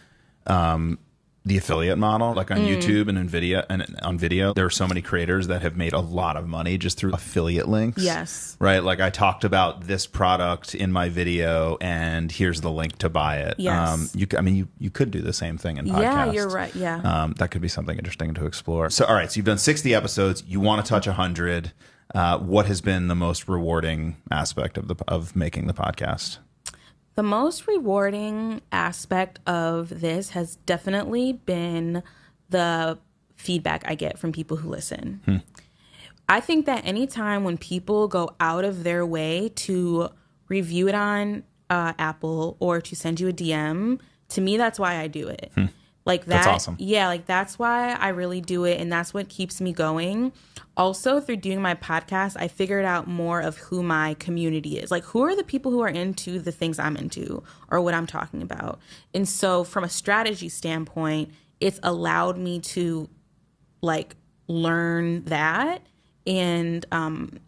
um, 0.45 0.99
the 1.47 1.57
affiliate 1.57 1.97
model, 1.97 2.33
like 2.33 2.51
on 2.51 2.57
Mm. 2.57 2.67
YouTube 2.77 3.07
and 3.07 3.17
Nvidia 3.29 3.65
and 3.69 3.85
on 4.01 4.17
video. 4.17 4.53
There 4.53 4.65
are 4.65 4.69
so 4.69 4.87
many 4.87 5.01
creators 5.01 5.47
that 5.47 5.61
have 5.61 5.77
made 5.77 5.93
a 5.93 5.99
lot 5.99 6.35
of 6.35 6.47
money 6.47 6.77
just 6.77 6.97
through 6.97 7.13
affiliate 7.13 7.67
links. 7.67 8.03
Yes. 8.03 8.57
Right. 8.59 8.83
Like 8.83 8.99
I 8.99 9.09
talked 9.09 9.43
about 9.43 9.87
this 9.87 10.05
product 10.07 10.75
in 10.75 10.91
my 10.91 11.09
video, 11.09 11.77
and 11.79 12.31
here's 12.31 12.61
the 12.61 12.71
link 12.71 12.97
to 12.99 13.09
buy 13.09 13.37
it. 13.37 13.55
Yes. 13.57 13.89
Um, 13.89 14.09
you, 14.13 14.27
I 14.37 14.41
mean, 14.41 14.55
you 14.55 14.67
you 14.77 14.89
could 14.89 15.09
do 15.11 15.21
the 15.21 15.33
same 15.33 15.57
thing 15.57 15.77
in 15.77 15.85
podcasts. 15.85 16.01
Yeah, 16.01 16.31
you're 16.31 16.49
right. 16.49 16.75
Yeah. 16.75 16.97
Um, 17.03 17.33
that 17.39 17.49
could 17.51 17.61
be 17.61 17.67
something 17.69 17.97
interesting 17.97 18.33
to 18.33 18.45
explore. 18.45 18.89
So, 18.89 19.05
all 19.05 19.15
right, 19.15 19.31
so 19.31 19.37
you've 19.37 19.45
done 19.45 19.57
60 19.57 19.95
episodes. 19.95 20.43
You 20.47 20.59
want 20.59 20.85
to 20.85 20.89
touch 20.89 21.07
100. 21.07 21.71
Uh, 22.15 22.37
what 22.39 22.65
has 22.67 22.79
been 22.81 23.07
the 23.09 23.15
most 23.15 23.47
rewarding 23.49 24.15
aspect 24.31 24.77
of 24.77 24.87
the 24.87 24.95
of 25.07 25.35
making 25.35 25.67
the 25.67 25.73
podcast? 25.73 26.37
The 27.17 27.23
most 27.23 27.65
rewarding 27.65 28.61
aspect 28.71 29.39
of 29.47 30.01
this 30.01 30.29
has 30.29 30.57
definitely 30.67 31.33
been 31.33 32.03
the 32.51 32.99
feedback 33.35 33.83
I 33.87 33.95
get 33.95 34.19
from 34.19 34.31
people 34.31 34.57
who 34.57 34.69
listen. 34.69 35.21
I 36.29 36.39
think 36.41 36.67
that 36.67 36.85
anytime 36.85 37.43
when 37.43 37.57
people 37.57 38.07
go 38.07 38.29
out 38.39 38.65
of 38.65 38.83
their 38.83 39.03
way 39.03 39.49
to 39.55 40.09
review 40.47 40.87
it 40.89 40.93
on 40.93 41.43
uh, 41.71 41.93
Apple 41.97 42.55
or 42.59 42.81
to 42.81 42.95
send 42.95 43.19
you 43.19 43.29
a 43.29 43.33
DM, 43.33 43.99
to 44.29 44.39
me, 44.41 44.55
that's 44.57 44.77
why 44.77 44.97
I 44.99 45.07
do 45.07 45.27
it. 45.27 45.51
Like 46.07 46.25
that, 46.25 46.45
That's 46.45 46.47
awesome. 46.47 46.77
yeah, 46.79 47.07
like 47.07 47.25
that's 47.25 47.59
why 47.59 47.91
I 47.91 48.07
really 48.09 48.39
do 48.39 48.63
it, 48.63 48.79
and 48.79 48.89
that's 48.89 49.13
what 49.13 49.27
keeps 49.27 49.59
me 49.59 49.73
going. 49.73 50.31
Also, 50.77 51.19
through 51.19 51.37
doing 51.37 51.61
my 51.61 51.75
podcast, 51.75 52.37
I 52.39 52.47
figured 52.47 52.85
out 52.85 53.07
more 53.07 53.41
of 53.41 53.57
who 53.57 53.83
my 53.83 54.13
community 54.13 54.79
is. 54.79 54.89
Like, 54.89 55.03
who 55.03 55.23
are 55.23 55.35
the 55.35 55.43
people 55.43 55.69
who 55.69 55.81
are 55.81 55.89
into 55.89 56.39
the 56.39 56.51
things 56.53 56.79
I'm 56.79 56.95
into 56.95 57.43
or 57.69 57.81
what 57.81 57.93
I'm 57.93 58.07
talking 58.07 58.41
about? 58.41 58.79
And 59.13 59.27
so, 59.27 59.65
from 59.65 59.83
a 59.83 59.89
strategy 59.89 60.47
standpoint, 60.47 61.31
it's 61.59 61.79
allowed 61.83 62.37
me 62.37 62.61
to 62.61 63.09
like 63.81 64.15
learn 64.47 65.23
that 65.25 65.81
and 66.25 66.85
um 66.91 67.39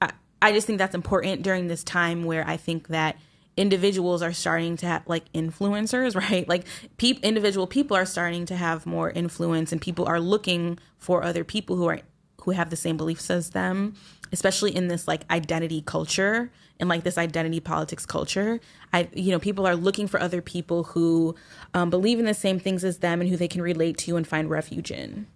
I, 0.00 0.10
I 0.42 0.52
just 0.52 0.66
think 0.66 0.78
that's 0.78 0.94
important 0.94 1.42
during 1.42 1.68
this 1.68 1.84
time 1.84 2.24
where 2.24 2.46
I 2.46 2.56
think 2.56 2.88
that 2.88 3.16
individuals 3.56 4.22
are 4.22 4.32
starting 4.32 4.76
to 4.78 4.86
have 4.86 5.02
like 5.06 5.30
influencers, 5.32 6.14
right? 6.30 6.48
Like 6.48 6.64
peop, 6.96 7.22
individual 7.22 7.66
people 7.66 7.96
are 7.96 8.06
starting 8.06 8.46
to 8.46 8.56
have 8.56 8.86
more 8.86 9.10
influence 9.10 9.72
and 9.72 9.80
people 9.80 10.06
are 10.06 10.20
looking 10.20 10.78
for 10.98 11.22
other 11.22 11.44
people 11.44 11.76
who 11.76 11.86
are 11.86 12.00
who 12.42 12.50
have 12.50 12.70
the 12.70 12.76
same 12.76 12.96
beliefs 12.96 13.30
as 13.30 13.50
them, 13.50 13.94
especially 14.32 14.74
in 14.74 14.88
this 14.88 15.06
like 15.06 15.22
identity 15.30 15.80
culture 15.80 16.50
and 16.80 16.88
like 16.88 17.04
this 17.04 17.16
identity 17.16 17.60
politics 17.60 18.04
culture. 18.04 18.60
I 18.92 19.08
you 19.12 19.30
know, 19.30 19.38
people 19.38 19.66
are 19.66 19.76
looking 19.76 20.08
for 20.08 20.20
other 20.20 20.42
people 20.42 20.84
who 20.84 21.36
um, 21.74 21.90
believe 21.90 22.18
in 22.18 22.24
the 22.24 22.34
same 22.34 22.58
things 22.58 22.84
as 22.84 22.98
them 22.98 23.20
and 23.20 23.30
who 23.30 23.36
they 23.36 23.48
can 23.48 23.62
relate 23.62 23.98
to 23.98 24.16
and 24.16 24.26
find 24.26 24.50
refuge 24.50 24.90
in. 24.90 25.26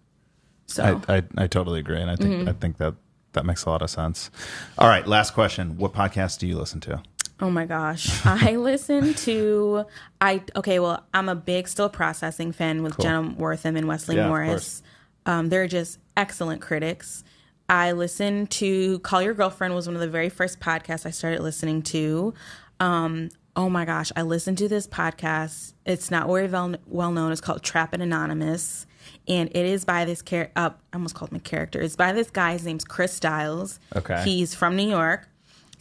So 0.66 1.00
I, 1.08 1.18
I 1.18 1.22
I 1.36 1.46
totally 1.46 1.78
agree, 1.78 2.00
and 2.00 2.10
I 2.10 2.16
think 2.16 2.48
I 2.48 2.52
think 2.52 2.78
that 2.78 2.94
that 3.34 3.46
makes 3.46 3.64
a 3.64 3.70
lot 3.70 3.82
of 3.82 3.90
sense. 3.90 4.30
All 4.78 4.88
right, 4.88 5.06
last 5.06 5.32
question: 5.32 5.78
What 5.78 5.92
podcast 5.92 6.38
do 6.38 6.48
you 6.48 6.58
listen 6.58 6.80
to? 6.80 7.02
Oh 7.40 7.50
my 7.50 7.66
gosh. 7.66 8.08
I 8.26 8.56
listen 8.56 9.14
to 9.14 9.84
I 10.20 10.42
okay, 10.56 10.78
well, 10.78 11.04
I'm 11.12 11.28
a 11.28 11.34
big 11.34 11.68
still 11.68 11.88
processing 11.88 12.52
fan 12.52 12.82
with 12.82 12.98
Jenna 12.98 13.34
Wortham 13.36 13.76
and 13.76 13.86
Wesley 13.86 14.16
Yeah, 14.16 14.28
Morris. 14.28 14.82
Um, 15.26 15.48
they're 15.48 15.66
just 15.68 15.98
excellent 16.16 16.62
critics. 16.62 17.24
I 17.68 17.92
listened 17.92 18.50
to 18.52 19.00
Call 19.00 19.20
Your 19.22 19.34
Girlfriend 19.34 19.74
was 19.74 19.86
one 19.86 19.96
of 19.96 20.00
the 20.00 20.08
very 20.08 20.28
first 20.28 20.60
podcasts 20.60 21.04
I 21.04 21.10
started 21.10 21.40
listening 21.40 21.82
to. 21.82 22.32
Um, 22.78 23.30
oh 23.56 23.68
my 23.68 23.84
gosh, 23.84 24.12
I 24.14 24.22
listened 24.22 24.58
to 24.58 24.68
this 24.68 24.86
podcast. 24.86 25.72
It's 25.84 26.10
not 26.10 26.28
very 26.28 26.46
well, 26.46 26.76
well 26.86 27.10
known. 27.10 27.32
It's 27.32 27.40
called 27.40 27.62
Trap 27.62 27.92
and 27.92 28.02
Anonymous. 28.02 28.86
and 29.28 29.48
it 29.50 29.66
is 29.66 29.84
by 29.84 30.04
this 30.04 30.22
character. 30.22 30.52
Uh, 30.56 30.70
I 30.92 30.96
almost 30.96 31.14
called 31.16 31.30
him 31.32 31.36
a 31.38 31.40
character. 31.40 31.80
It's 31.80 31.96
by 31.96 32.12
this 32.12 32.30
guy. 32.30 32.52
His 32.52 32.64
name's 32.64 32.84
Chris 32.84 33.12
Styles. 33.12 33.80
Okay. 33.96 34.22
He's 34.24 34.54
from 34.54 34.76
New 34.76 34.88
York. 34.88 35.28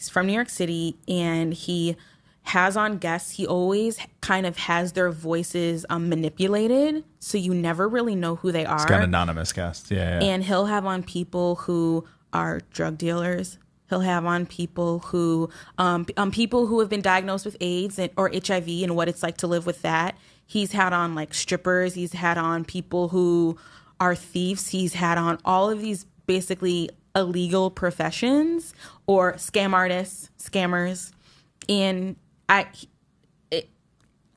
He's 0.05 0.11
from 0.11 0.27
New 0.27 0.33
York 0.33 0.49
City, 0.49 0.97
and 1.07 1.51
he 1.51 1.95
has 2.43 2.77
on 2.77 2.99
guests. 2.99 3.31
He 3.31 3.47
always 3.47 3.97
kind 4.21 4.45
of 4.45 4.55
has 4.57 4.91
their 4.93 5.09
voices 5.09 5.83
um, 5.89 6.09
manipulated, 6.09 7.03
so 7.19 7.39
you 7.39 7.55
never 7.55 7.89
really 7.89 8.13
know 8.13 8.35
who 8.35 8.51
they 8.51 8.65
are. 8.65 8.75
It's 8.75 8.85
got 8.85 9.01
anonymous 9.01 9.51
guests. 9.51 9.89
Yeah, 9.89 10.19
yeah. 10.19 10.27
And 10.27 10.43
he'll 10.43 10.67
have 10.67 10.85
on 10.85 11.01
people 11.01 11.55
who 11.55 12.05
are 12.33 12.61
drug 12.71 12.99
dealers. 12.99 13.57
He'll 13.89 14.01
have 14.01 14.25
on 14.25 14.45
people 14.45 14.99
who, 14.99 15.49
um, 15.79 16.05
um, 16.17 16.29
people 16.29 16.67
who 16.67 16.79
have 16.81 16.89
been 16.89 17.01
diagnosed 17.01 17.45
with 17.45 17.57
AIDS 17.59 17.97
and, 17.97 18.11
or 18.15 18.29
HIV 18.31 18.67
and 18.67 18.95
what 18.95 19.09
it's 19.09 19.23
like 19.23 19.37
to 19.37 19.47
live 19.47 19.65
with 19.65 19.81
that. 19.81 20.15
He's 20.45 20.71
had 20.71 20.93
on 20.93 21.15
like 21.15 21.33
strippers. 21.33 21.95
He's 21.95 22.13
had 22.13 22.37
on 22.37 22.63
people 22.63 23.09
who 23.09 23.57
are 23.99 24.13
thieves. 24.13 24.69
He's 24.69 24.93
had 24.93 25.17
on 25.17 25.39
all 25.45 25.71
of 25.71 25.81
these 25.81 26.05
basically 26.27 26.91
illegal 27.15 27.71
professions 27.71 28.73
or 29.07 29.33
scam 29.33 29.73
artists, 29.73 30.29
scammers, 30.39 31.11
and 31.69 32.15
I. 32.49 32.67
It, 33.51 33.69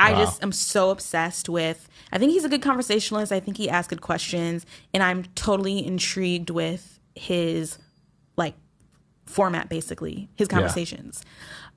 I 0.01 0.13
Wow. 0.13 0.19
just 0.21 0.43
am 0.43 0.53
so 0.53 0.91
obsessed 0.91 1.49
with. 1.49 1.89
I 2.13 2.19
think 2.19 2.33
he's 2.33 2.45
a 2.45 2.49
good 2.49 2.63
conversationalist. 2.63 3.33
I 3.33 3.41
think 3.41 3.57
he 3.57 3.69
asks 3.69 3.89
good 3.89 4.01
questions, 4.01 4.65
and 4.95 5.03
I'm 5.03 5.25
totally 5.35 5.85
intrigued 5.85 6.51
with 6.51 7.01
his 7.15 7.79
like 8.37 8.55
format, 9.27 9.69
basically 9.69 10.29
his 10.37 10.47
conversations. 10.49 11.23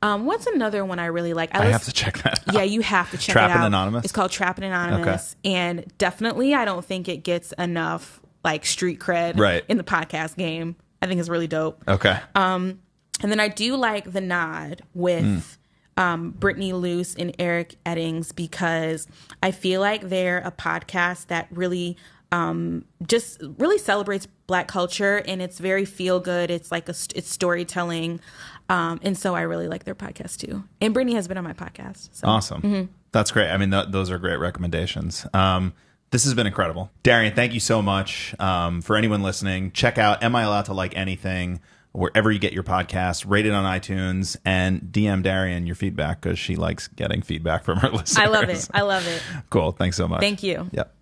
Um, 0.03 0.25
what's 0.25 0.47
another 0.47 0.83
one 0.85 0.99
I 0.99 1.05
really 1.07 1.33
like? 1.33 1.53
I 1.55 1.63
lis- 1.63 1.71
have 1.73 1.83
to 1.83 1.91
check 1.91 2.17
that 2.23 2.39
out. 2.47 2.53
yeah, 2.55 2.63
you 2.63 2.81
have 2.81 3.11
to 3.11 3.17
check 3.17 3.33
Trappin' 3.33 3.55
it 3.57 3.59
out. 3.59 3.67
Anonymous? 3.67 4.03
It's 4.05 4.13
called 4.13 4.31
Trapping 4.31 4.63
Anonymous, 4.63 5.35
and 5.43 5.85
definitely, 5.97 6.53
I 6.55 6.65
don't 6.65 6.83
think 6.85 7.07
it 7.09 7.17
gets 7.23 7.51
enough 7.53 8.19
like 8.43 8.65
street 8.65 8.99
cred 8.99 9.37
Right. 9.39 9.63
in 9.67 9.77
the 9.77 9.83
podcast 9.83 10.37
game. 10.37 10.75
I 11.01 11.07
think 11.07 11.19
it's 11.19 11.29
really 11.29 11.47
dope. 11.47 11.83
Okay. 11.87 12.19
Um, 12.35 12.79
And 13.21 13.31
then 13.31 13.39
I 13.39 13.47
do 13.47 13.75
like 13.75 14.11
the 14.11 14.21
nod 14.21 14.81
with 14.93 15.57
um, 15.97 16.31
Brittany 16.31 16.73
Luce 16.73 17.13
and 17.15 17.35
Eric 17.37 17.75
Eddings 17.85 18.33
because 18.35 19.07
I 19.43 19.51
feel 19.51 19.81
like 19.81 20.09
they're 20.09 20.39
a 20.39 20.51
podcast 20.51 21.27
that 21.27 21.47
really 21.51 21.97
um, 22.31 22.85
just 23.05 23.41
really 23.57 23.77
celebrates 23.77 24.27
Black 24.47 24.67
culture 24.67 25.17
and 25.27 25.41
it's 25.41 25.59
very 25.59 25.85
feel 25.85 26.19
good. 26.19 26.49
It's 26.49 26.71
like 26.71 26.87
a 26.87 26.95
it's 27.15 27.29
storytelling, 27.29 28.21
um, 28.69 28.99
and 29.03 29.17
so 29.17 29.35
I 29.35 29.41
really 29.41 29.67
like 29.67 29.83
their 29.83 29.95
podcast 29.95 30.37
too. 30.37 30.63
And 30.79 30.93
Brittany 30.93 31.15
has 31.15 31.27
been 31.27 31.37
on 31.37 31.43
my 31.43 31.53
podcast. 31.53 32.09
So. 32.13 32.27
Awesome. 32.27 32.61
Mm-hmm. 32.61 32.91
That's 33.11 33.31
great. 33.31 33.49
I 33.51 33.57
mean, 33.57 33.71
th- 33.71 33.87
those 33.89 34.09
are 34.09 34.17
great 34.17 34.37
recommendations. 34.37 35.27
Um, 35.33 35.73
this 36.11 36.25
has 36.25 36.33
been 36.33 36.45
incredible. 36.47 36.91
Darian, 37.03 37.33
thank 37.33 37.53
you 37.53 37.59
so 37.59 37.81
much. 37.81 38.35
Um, 38.39 38.81
for 38.81 38.95
anyone 38.97 39.23
listening, 39.23 39.71
check 39.71 39.97
out 39.97 40.23
Am 40.23 40.35
I 40.35 40.43
Allowed 40.43 40.65
to 40.65 40.73
Like 40.73 40.95
Anything 40.95 41.61
wherever 41.93 42.31
you 42.31 42.39
get 42.39 42.53
your 42.53 42.63
podcast, 42.63 43.25
rate 43.27 43.45
it 43.45 43.51
on 43.51 43.65
iTunes, 43.65 44.37
and 44.45 44.81
DM 44.81 45.23
Darian 45.23 45.65
your 45.65 45.75
feedback 45.75 46.21
because 46.21 46.39
she 46.39 46.55
likes 46.55 46.87
getting 46.89 47.21
feedback 47.21 47.63
from 47.63 47.79
her 47.79 47.89
listeners. 47.91 48.17
I 48.17 48.27
love 48.27 48.49
it. 48.49 48.69
I 48.73 48.81
love 48.81 49.07
it. 49.07 49.21
cool. 49.49 49.71
Thanks 49.71 49.97
so 49.97 50.07
much. 50.07 50.21
Thank 50.21 50.43
you. 50.43 50.69
Yep. 50.71 50.95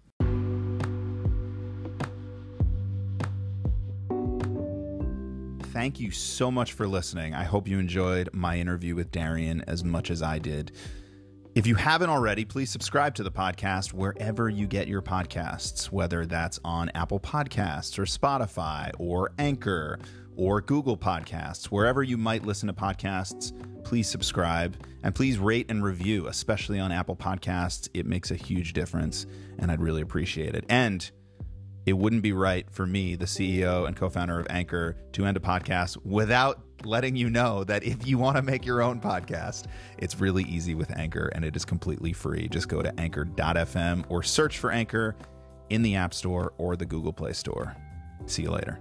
Thank 5.71 5.99
you 5.99 6.11
so 6.11 6.51
much 6.51 6.73
for 6.73 6.87
listening. 6.87 7.33
I 7.33 7.43
hope 7.45 7.67
you 7.67 7.79
enjoyed 7.79 8.29
my 8.33 8.57
interview 8.59 8.95
with 8.95 9.11
Darian 9.11 9.63
as 9.65 9.83
much 9.83 10.11
as 10.11 10.21
I 10.21 10.37
did. 10.39 10.71
If 11.59 11.67
you 11.67 11.75
haven't 11.75 12.09
already, 12.09 12.45
please 12.45 12.69
subscribe 12.69 13.15
to 13.15 13.23
the 13.23 13.31
podcast 13.31 13.91
wherever 13.91 14.47
you 14.47 14.65
get 14.65 14.87
your 14.87 15.01
podcasts, 15.01 15.87
whether 15.87 16.25
that's 16.25 16.57
on 16.63 16.89
Apple 16.95 17.19
Podcasts 17.19 17.99
or 17.99 18.03
Spotify 18.03 18.91
or 18.97 19.33
Anchor 19.37 19.99
or 20.37 20.61
Google 20.61 20.95
Podcasts, 20.95 21.65
wherever 21.65 22.01
you 22.01 22.15
might 22.15 22.45
listen 22.45 22.67
to 22.67 22.73
podcasts, 22.73 23.51
please 23.83 24.07
subscribe 24.07 24.77
and 25.03 25.13
please 25.13 25.37
rate 25.37 25.65
and 25.67 25.83
review, 25.83 26.27
especially 26.27 26.79
on 26.79 26.93
Apple 26.93 27.17
Podcasts. 27.17 27.89
It 27.93 28.05
makes 28.05 28.31
a 28.31 28.35
huge 28.35 28.71
difference 28.71 29.25
and 29.57 29.69
I'd 29.69 29.81
really 29.81 30.01
appreciate 30.01 30.55
it. 30.55 30.63
And 30.69 31.11
it 31.85 31.93
wouldn't 31.93 32.21
be 32.21 32.33
right 32.33 32.65
for 32.71 32.85
me, 32.85 33.15
the 33.15 33.25
CEO 33.25 33.87
and 33.87 33.95
co 33.95 34.09
founder 34.09 34.39
of 34.39 34.47
Anchor, 34.49 34.95
to 35.13 35.25
end 35.25 35.37
a 35.37 35.39
podcast 35.39 35.97
without 36.05 36.61
letting 36.85 37.15
you 37.15 37.29
know 37.29 37.63
that 37.63 37.83
if 37.83 38.07
you 38.07 38.17
want 38.17 38.37
to 38.37 38.41
make 38.41 38.65
your 38.65 38.81
own 38.81 38.99
podcast, 38.99 39.65
it's 39.97 40.19
really 40.19 40.43
easy 40.43 40.75
with 40.75 40.95
Anchor 40.97 41.29
and 41.33 41.43
it 41.43 41.55
is 41.55 41.65
completely 41.65 42.13
free. 42.13 42.47
Just 42.47 42.67
go 42.67 42.81
to 42.81 42.99
anchor.fm 42.99 44.05
or 44.09 44.23
search 44.23 44.57
for 44.59 44.71
Anchor 44.71 45.15
in 45.69 45.81
the 45.81 45.95
App 45.95 46.13
Store 46.13 46.53
or 46.57 46.75
the 46.75 46.85
Google 46.85 47.13
Play 47.13 47.33
Store. 47.33 47.75
See 48.25 48.43
you 48.43 48.51
later. 48.51 48.79